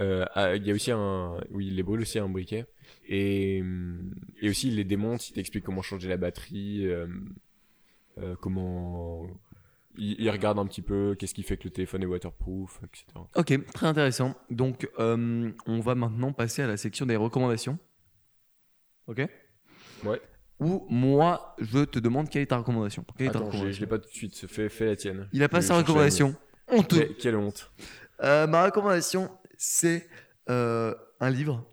[0.00, 1.34] Euh, ah, il y a aussi un.
[1.50, 2.66] Oui, il les brûle aussi à un briquet.
[3.08, 5.28] Et, hum, et aussi, il les démonte.
[5.30, 6.86] Il t'explique comment changer la batterie.
[6.86, 7.06] euh,
[8.18, 9.26] euh, comment.
[9.98, 13.06] Il, il regarde un petit peu qu'est-ce qui fait que le téléphone est waterproof, etc.
[13.34, 14.34] Ok, très intéressant.
[14.50, 17.78] Donc, euh, on va maintenant passer à la section des recommandations.
[19.06, 19.26] Ok?
[20.04, 20.20] Ouais.
[20.58, 23.04] Où moi, je te demande quelle est ta recommandation.
[23.16, 24.46] Quelle est ta Attends, j'ai- je recommandation l'ai pas tout de suite.
[24.48, 25.28] Fais, fais la tienne.
[25.32, 26.34] Il a pas Je sa recommandation.
[26.68, 27.00] Honteux.
[27.06, 27.70] Que- Quelle honte.
[28.22, 30.08] Euh, ma recommandation, c'est
[30.48, 31.64] euh, un livre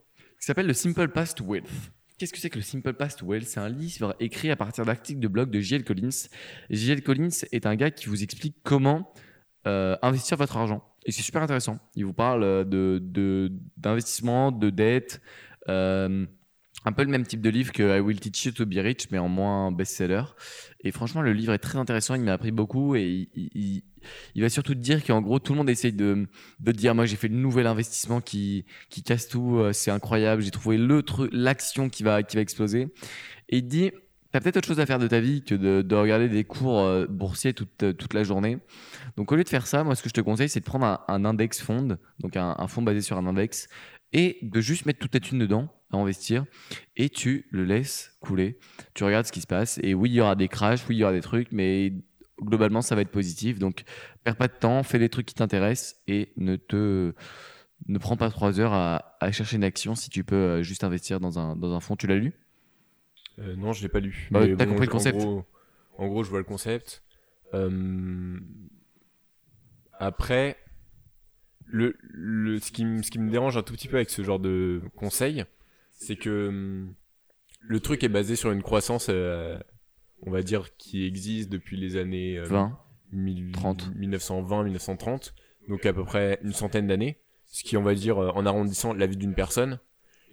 [0.43, 1.69] qui s'appelle Le Simple Path to Wealth.
[2.17, 3.47] Qu'est-ce que c'est que le Simple Path to Wealth?
[3.47, 5.85] C'est un livre écrit à partir d'articles de blog de J.L.
[5.85, 6.27] Collins.
[6.69, 7.01] J.L.
[7.01, 9.13] Collins est un gars qui vous explique comment
[9.67, 10.83] euh, investir votre argent.
[11.05, 11.79] Et c'est super intéressant.
[11.95, 15.21] Il vous parle euh, de de- d'investissement, de, dette,
[15.69, 16.25] euh,
[16.85, 19.07] un peu le même type de livre que I Will Teach You to Be Rich,
[19.11, 20.23] mais en moins best-seller.
[20.83, 22.15] Et franchement, le livre est très intéressant.
[22.15, 23.83] Il m'a appris beaucoup et il,
[24.35, 26.27] va surtout te dire qu'en gros, tout le monde essaye de,
[26.65, 30.41] te dire, moi, j'ai fait le nouvel investissement qui, qui casse tout, euh, c'est incroyable,
[30.41, 30.77] j'ai trouvé
[31.31, 32.89] l'action qui va, qui va exploser.
[33.49, 33.91] Et il te dit,
[34.33, 36.81] t'as peut-être autre chose à faire de ta vie que de, de regarder des cours
[36.81, 38.57] euh, boursiers toute, euh, toute la journée.
[39.15, 40.85] Donc, au lieu de faire ça, moi, ce que je te conseille, c'est de prendre
[40.85, 43.69] un, un index fund, donc un, un fonds basé sur un index,
[44.13, 46.45] et de juste mettre toute ta thune dedans, à investir,
[46.95, 48.57] et tu le laisses couler.
[48.93, 50.99] Tu regardes ce qui se passe, et oui, il y aura des crashs, oui, il
[50.99, 51.93] y aura des trucs, mais
[52.41, 53.59] globalement, ça va être positif.
[53.59, 53.83] Donc,
[54.23, 57.13] perds pas de temps, fais les trucs qui t'intéressent, et ne te
[57.89, 60.85] ne prends pas trois heures à, à chercher une action si tu peux euh, juste
[60.85, 61.97] investir dans un, dans un fonds.
[61.97, 62.31] Tu l'as lu?
[63.39, 64.29] Euh, non, je l'ai pas lu.
[64.31, 65.17] Bah, t'as compris le en concept.
[65.19, 65.45] gros-
[65.97, 67.03] En gros, je vois le concept.
[67.53, 68.39] Euh,
[69.99, 70.57] Après,
[71.73, 74.23] le, le, ce, qui, me- ce qui me dérange un tout petit peu avec ce
[74.23, 75.43] genre de conseil,
[75.91, 76.93] c'est que hum,
[77.61, 79.57] le truc est basé sur une croissance, euh,
[80.21, 82.79] on va dire, qui existe depuis les années euh, 20
[83.11, 83.95] mille- 30.
[83.95, 85.33] 1920, 1930,
[85.67, 87.17] donc à peu près une centaine d'années,
[87.47, 89.79] ce qui, on va dire, euh, en arrondissant la vie d'une personne.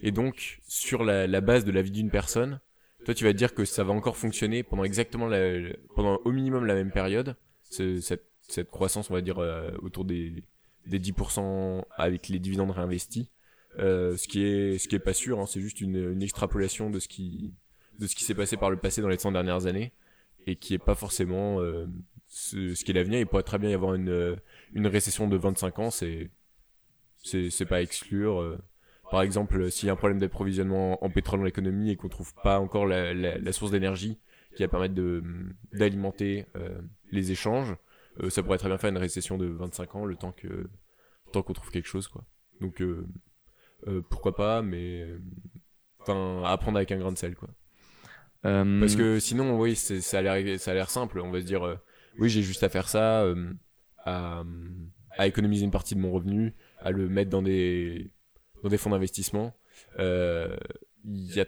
[0.03, 2.61] Et donc, sur la, la base de la vie d'une personne,
[3.07, 6.33] toi, tu vas te dire que ça va encore fonctionner pendant exactement la, pendant au
[6.33, 7.35] minimum la même période,
[7.71, 10.43] ce- cette, cette croissance, on va dire, euh, autour des,
[10.91, 13.31] des 10% avec les dividendes réinvestis.
[13.79, 16.91] Euh, ce qui est, ce qui est pas sûr, hein, c'est juste une, une extrapolation
[16.91, 17.55] de ce qui,
[17.99, 19.93] de ce qui s'est passé par le passé dans les 100 dernières années
[20.47, 21.87] et qui est pas forcément euh,
[22.27, 23.21] ce, ce qui est l'avenir.
[23.21, 24.37] Il pourrait très bien y avoir une,
[24.75, 26.31] une récession de 25 ans, c'est,
[27.23, 28.41] c'est, c'est pas à exclure.
[28.41, 28.59] euh.
[29.11, 32.33] Par exemple, s'il y a un problème d'approvisionnement en pétrole dans l'économie et qu'on trouve
[32.43, 34.19] pas encore la, la, la source d'énergie
[34.57, 35.23] qui va permettre de,
[35.73, 36.81] d'alimenter euh,
[37.13, 37.75] les échanges,
[38.23, 40.71] Euh, ça pourrait très bien faire une récession de 25 ans, le temps que, le
[41.33, 42.25] temps qu'on trouve quelque chose, quoi.
[42.61, 43.07] Donc, euh,
[43.87, 45.19] euh, pourquoi pas, mais, euh,
[46.01, 47.49] enfin, à prendre avec un grain de sel, quoi.
[48.47, 51.21] Euh, Parce que sinon, oui, ça a l'air, ça a l'air simple.
[51.21, 51.77] On va se dire, euh,
[52.19, 53.53] oui, j'ai juste à faire ça, euh,
[54.05, 54.43] à,
[55.17, 58.11] à économiser une partie de mon revenu, à le mettre dans des,
[58.63, 59.55] dans des fonds d'investissement.
[59.99, 60.57] Euh,
[61.05, 61.47] Il y a,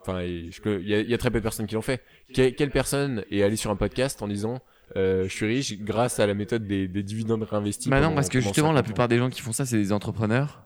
[0.00, 0.50] enfin, il
[0.82, 2.02] y y a très peu de personnes qui l'ont fait.
[2.34, 4.60] Que- quelle personne est allée sur un podcast en disant,
[4.96, 8.28] euh, je suis riche grâce à la méthode des, des dividendes réinvestis Bah non, parce
[8.28, 8.86] que justement, la 50 ans.
[8.86, 10.62] plupart des gens qui font ça, c'est des entrepreneurs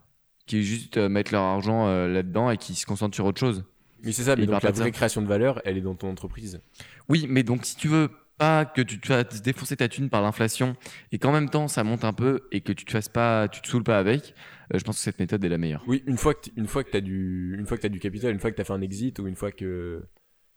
[0.47, 3.65] qui juste euh, mettent leur argent euh, là-dedans et qui se concentrent sur autre chose.
[4.03, 6.61] Mais c'est ça, mais donc la vraie création de valeur, elle est dans ton entreprise.
[7.09, 10.21] Oui, mais donc si tu veux pas que tu te fasses défoncer ta thune par
[10.23, 10.77] l'inflation
[11.11, 13.63] et qu'en même temps ça monte un peu et que tu te fasses pas, tu
[13.63, 14.35] te saoules pas avec,
[14.75, 15.83] euh, je pense que cette méthode est la meilleure.
[15.87, 18.33] Oui, une fois que une fois que t'as du une fois que t'as du capital,
[18.33, 20.03] une fois que t'as fait un exit ou une fois que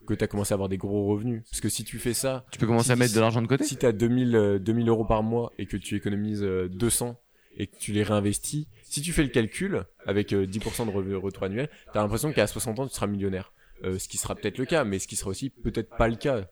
[0.10, 1.44] que t'as commencé à avoir des gros revenus.
[1.50, 3.48] Parce que si tu fais ça, Tu peux commencer Si- à mettre de l'argent de
[3.48, 3.64] côté.
[3.64, 7.20] si t'as 2000 euh, 2000 euros par mois et que tu économises euh, 200
[7.58, 11.16] et que tu les réinvestis, si tu fais le calcul avec euh, 10% de re-
[11.16, 13.52] retour annuel, t'as l'impression qu'à 60 ans tu seras millionnaire.
[13.86, 16.16] Euh, ce qui sera peut-être le cas, mais ce qui sera aussi peut-être pas le
[16.16, 16.46] cas.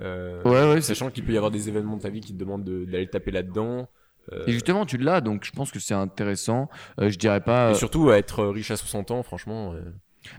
[0.00, 0.80] Euh, Ouais, ouais.
[0.80, 3.08] Sachant qu'il peut y avoir des événements de ta vie qui te demandent de- d'aller
[3.08, 3.88] taper là-dedans.
[4.32, 6.68] euh, Et justement, tu l'as, donc je pense que c'est intéressant.
[7.00, 9.72] Euh, je dirais pas et euh, surtout être riche à 60 ans, franchement.
[9.74, 9.82] euh,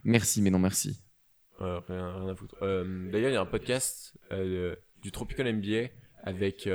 [0.03, 1.03] merci, mais non merci.
[1.62, 2.56] Euh, rien, rien à foutre.
[2.62, 5.89] Euh, D'ailleurs, il y a un podcast euh, du Tropical MBA
[6.24, 6.70] avec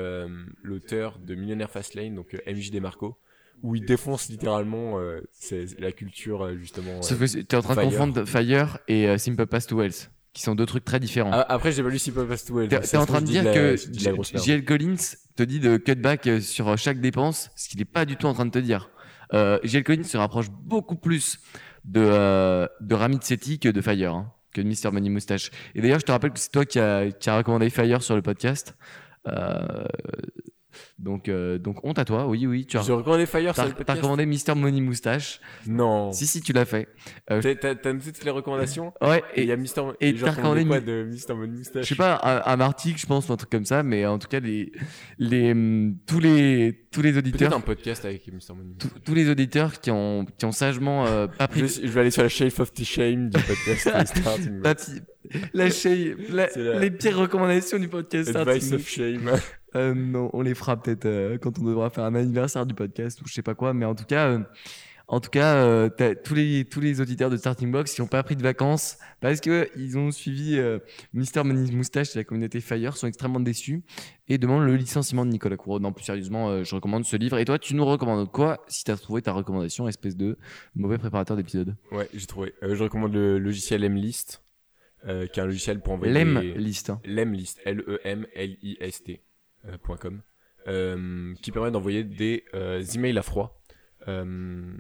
[0.63, 3.19] l'auteur de Millionnaire Fastlane, donc MJ DeMarco,
[3.63, 5.21] où il défonce littéralement euh,
[5.79, 7.03] la culture euh, justement.
[7.03, 7.91] Sauf que tu es en train de Fire.
[7.91, 11.31] confondre Fire et euh, Simple Past to Wells, qui sont deux trucs très différents.
[11.33, 12.69] Ah, après, j'ai pas lu Simple Fast Well.
[12.69, 14.97] T'es t'es en train de dire que JL Collins
[15.37, 18.47] te dit de cutback sur chaque dépense, ce qu'il n'est pas du tout en train
[18.47, 18.91] de te dire.
[19.33, 21.41] JL Collins se rapproche beaucoup plus
[21.85, 24.93] de, de Ramit Sethi que de Fire, hein, que de Mr.
[24.93, 25.51] Money Moustache.
[25.75, 28.23] Et d'ailleurs, je te rappelle que c'est toi qui as a recommandé Fire sur le
[28.23, 28.75] podcast.
[29.27, 29.85] Euh,
[30.99, 33.95] donc, euh, donc honte à toi, oui, oui, tu as, J'ai recommandé Fire sur t'as-
[33.95, 34.55] recommandé Mr.
[34.57, 35.41] Money Moustache.
[35.67, 36.11] Non.
[36.13, 36.89] Si, si, tu l'as fait.
[37.27, 39.83] T'as- T'as t'as noté toutes les recommandations Ouais, Et il y a Mister.
[40.01, 43.07] et t'as recommandé quoi de Mister Money Moustache je sais pas, un, un article, je
[43.07, 44.73] pense, ou un truc comme ça, mais en tout cas, les,
[45.19, 49.03] les, hum, tous les, tous les Peut-être auditeurs, un podcast avec Mister Money Moustache.
[49.05, 52.11] tous les auditeurs qui ont, qui ont sagement euh, pas Je pris je vais aller
[52.11, 53.89] sur la Shave of the Shame du podcast.
[55.53, 55.69] La-
[56.57, 58.35] la- les pires recommandations du podcast.
[58.35, 59.31] Advice of Shame.
[59.77, 63.21] Euh, non, on les fera peut-être euh, quand on devra faire un anniversaire du podcast
[63.21, 64.41] ou je sais pas quoi, mais en tout cas, euh,
[65.07, 65.89] en tout cas, euh,
[66.25, 69.41] tous les tous les auditeurs de Starting Box qui ont pas pris de vacances parce
[69.41, 70.61] que ils ont suivi
[71.15, 73.83] Mister Money Moustache et la communauté Fire sont extrêmement déçus
[74.29, 75.81] et demandent le licenciement de Nicolas Courreau.
[75.81, 77.39] Non, plus sérieusement, je recommande ce livre.
[77.39, 80.37] Et toi, tu nous recommandes quoi si t'as trouvé ta recommandation, espèce de
[80.75, 82.53] mauvais préparateur d'épisode Ouais, j'ai trouvé.
[82.61, 84.43] Je recommande le logiciel Lemlist,
[85.07, 86.53] euh, qui est un logiciel pour envoyer Lem des...
[86.55, 86.91] liste.
[86.91, 87.01] hein.
[87.07, 89.23] Lemlist, L-E-M-L-I-S-T,
[89.69, 90.21] euh, .com, euh,
[90.67, 93.61] qui permet d'envoyer des euh, emails à froid.
[94.07, 94.73] Euh,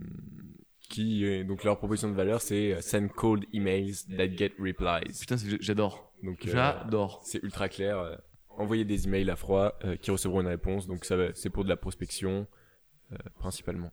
[0.88, 5.12] qui euh, donc leur proposition de valeur c'est euh, send cold emails that get replies.
[5.20, 6.12] Putain, j'adore.
[6.22, 7.20] Donc euh, J'adore.
[7.24, 7.98] c'est ultra clair.
[7.98, 8.16] euh,
[8.56, 10.86] envoyer des emails à froid euh, qui recevront une réponse.
[10.86, 12.46] Donc ça c'est pour de la prospection
[13.12, 13.92] euh, principalement.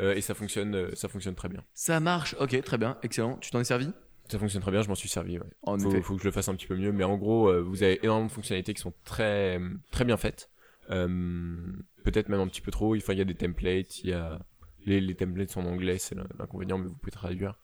[0.00, 1.64] Euh, et ça fonctionne, euh, ça fonctionne très bien.
[1.74, 2.34] Ça marche.
[2.40, 3.36] Ok, très bien, excellent.
[3.38, 3.90] Tu t'en es servi?
[4.28, 5.38] Ça fonctionne très bien, je m'en suis servi.
[5.38, 5.46] Ouais.
[5.62, 6.00] En faut, effet.
[6.02, 8.00] faut que je le fasse un petit peu mieux, mais en gros, euh, vous avez
[8.02, 10.50] énormément de fonctionnalités qui sont très, très bien faites.
[10.90, 11.56] Euh,
[12.04, 12.94] Peut-être même un petit peu trop.
[12.96, 14.38] Enfin, il y a des templates, il y a
[14.86, 17.58] les, templates sont en anglais, c'est l'inconvénient, mais vous pouvez traduire.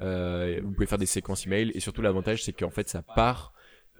[0.00, 3.52] Euh, vous pouvez faire des séquences email, et surtout l'avantage, c'est qu'en fait, ça part.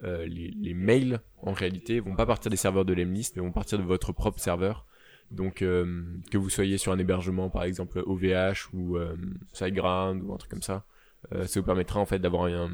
[0.05, 3.53] euh, les, les mails, en réalité, vont pas partir des serveurs de Lemlist, mais vont
[3.53, 4.87] partir de votre propre serveur.
[5.31, 9.17] Donc, euh, que vous soyez sur un hébergement, par exemple OVH ou euh,
[9.55, 10.85] SiteGround ou un truc comme ça,
[11.33, 12.71] euh, ça vous permettra en fait d'avoir un,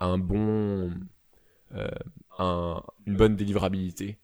[0.00, 0.92] un bon,
[2.38, 4.18] un, une bonne délivrabilité.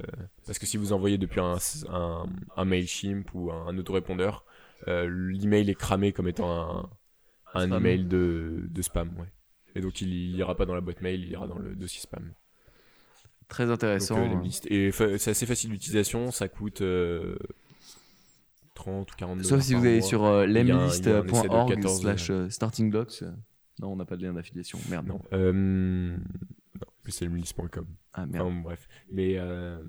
[0.00, 0.04] Euh,
[0.46, 1.56] parce que si vous envoyez depuis un,
[1.90, 2.24] un,
[2.56, 4.44] un Mailchimp ou un, un autorépondeur,
[4.88, 6.90] euh, l'email est cramé comme étant un,
[7.54, 7.72] un Spam.
[7.86, 9.10] email de, de spam.
[9.18, 9.26] Ouais.
[9.74, 12.00] Et donc il, il ira pas dans la boîte mail, il ira dans le dossier
[12.00, 12.32] spam.
[13.48, 14.16] Très Donc, intéressant.
[14.18, 14.66] euh, les listes.
[14.70, 17.36] Et c'est assez facile d'utilisation, ça coûte euh,
[18.74, 20.06] 30 ou 40 Sauf si vous allez mois.
[20.08, 23.22] sur euh, lemlist.org 14, slash startingblocks.
[23.80, 24.78] Non, on n'a pas de lien d'affiliation.
[24.88, 25.06] Merde.
[25.06, 25.20] Non,
[27.10, 27.86] c'est lemlist.com.
[28.12, 28.46] Ah merde.
[28.46, 28.88] Enfin, bref.
[29.10, 29.82] Mais, euh,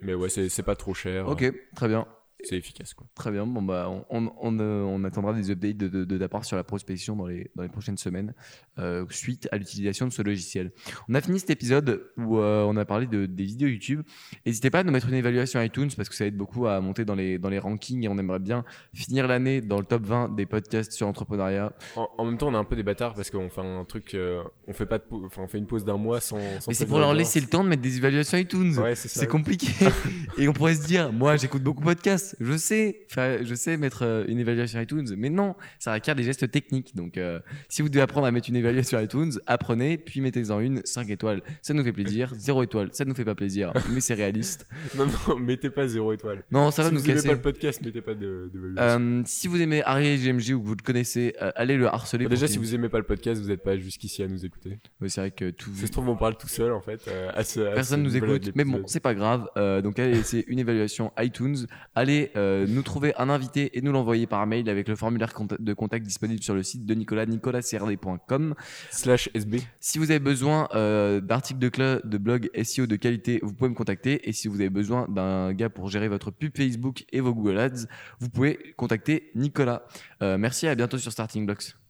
[0.00, 1.28] mais ouais, c'est pas trop cher.
[1.28, 2.06] Ok, très bien.
[2.44, 3.06] C'est efficace quoi.
[3.14, 3.46] Très bien.
[3.46, 6.44] Bon, bah, on, on, on, euh, on attendra des updates de, de, de ta part
[6.44, 8.34] sur la prospection dans les, dans les prochaines semaines
[8.78, 10.72] euh, suite à l'utilisation de ce logiciel.
[11.08, 14.02] On a fini cet épisode où euh, on a parlé de, des vidéos YouTube.
[14.46, 17.04] N'hésitez pas à nous mettre une évaluation iTunes parce que ça aide beaucoup à monter
[17.04, 18.64] dans les, dans les rankings et on aimerait bien
[18.94, 21.72] finir l'année dans le top 20 des podcasts sur l'entrepreneuriat.
[21.96, 24.14] En, en même temps, on est un peu des bâtards parce qu'on fait un truc,
[24.14, 26.38] euh, on fait pas de, on fait une pause d'un mois sans.
[26.60, 28.78] sans Mais c'est pour leur laisser le temps de mettre des évaluations iTunes.
[28.78, 29.20] Ouais, c'est ça.
[29.20, 29.68] C'est compliqué.
[30.38, 32.31] et on pourrait se dire, moi, j'écoute beaucoup de podcasts.
[32.40, 35.06] Je sais, faire- je sais mettre euh, une évaluation iTunes.
[35.16, 36.94] Mais non, ça requiert des gestes techniques.
[36.96, 40.80] Donc, euh, si vous devez apprendre à mettre une évaluation iTunes, apprenez, puis mettez-en une
[40.84, 41.42] 5 étoiles.
[41.62, 42.32] Ça nous fait plaisir.
[42.36, 43.72] 0 étoile, ça nous fait pas plaisir.
[43.92, 44.66] Mais c'est réaliste.
[44.96, 46.44] Non, non, mettez pas zéro étoile.
[46.50, 47.28] Non, ça va si nous vous aimez casser.
[47.28, 48.50] pas le podcast, mettez pas de.
[48.52, 51.76] de Euh, si vous aimez Harry et GMG ou que vous le connaissez, euh, allez
[51.76, 52.24] le harceler.
[52.24, 54.78] Pour déjà, si vous aimez pas le podcast, vous n'êtes pas jusqu'ici à nous écouter.
[55.00, 55.70] Ouais, c'est vrai que tout.
[55.74, 57.00] Ça se trouve, on parle tout seul en fait.
[57.34, 59.48] à ce, à Personne ce nous écoute, mais bon, c'est pas grave.
[59.82, 61.66] Donc allez laisser une évaluation iTunes.
[61.94, 65.74] Allez euh, nous trouver un invité et nous l'envoyer par mail avec le formulaire de
[65.74, 68.54] contact disponible sur le site de Nicolas, nicolascrd.com.
[68.90, 69.58] Slash SB.
[69.80, 73.74] Si vous avez besoin euh, d'articles de, de blog SEO de qualité, vous pouvez me
[73.74, 74.28] contacter.
[74.28, 77.58] Et si vous avez besoin d'un gars pour gérer votre pub Facebook et vos Google
[77.58, 77.86] Ads,
[78.20, 79.84] vous pouvez contacter Nicolas.
[80.22, 81.81] Euh, merci, à bientôt sur Starting Blocks.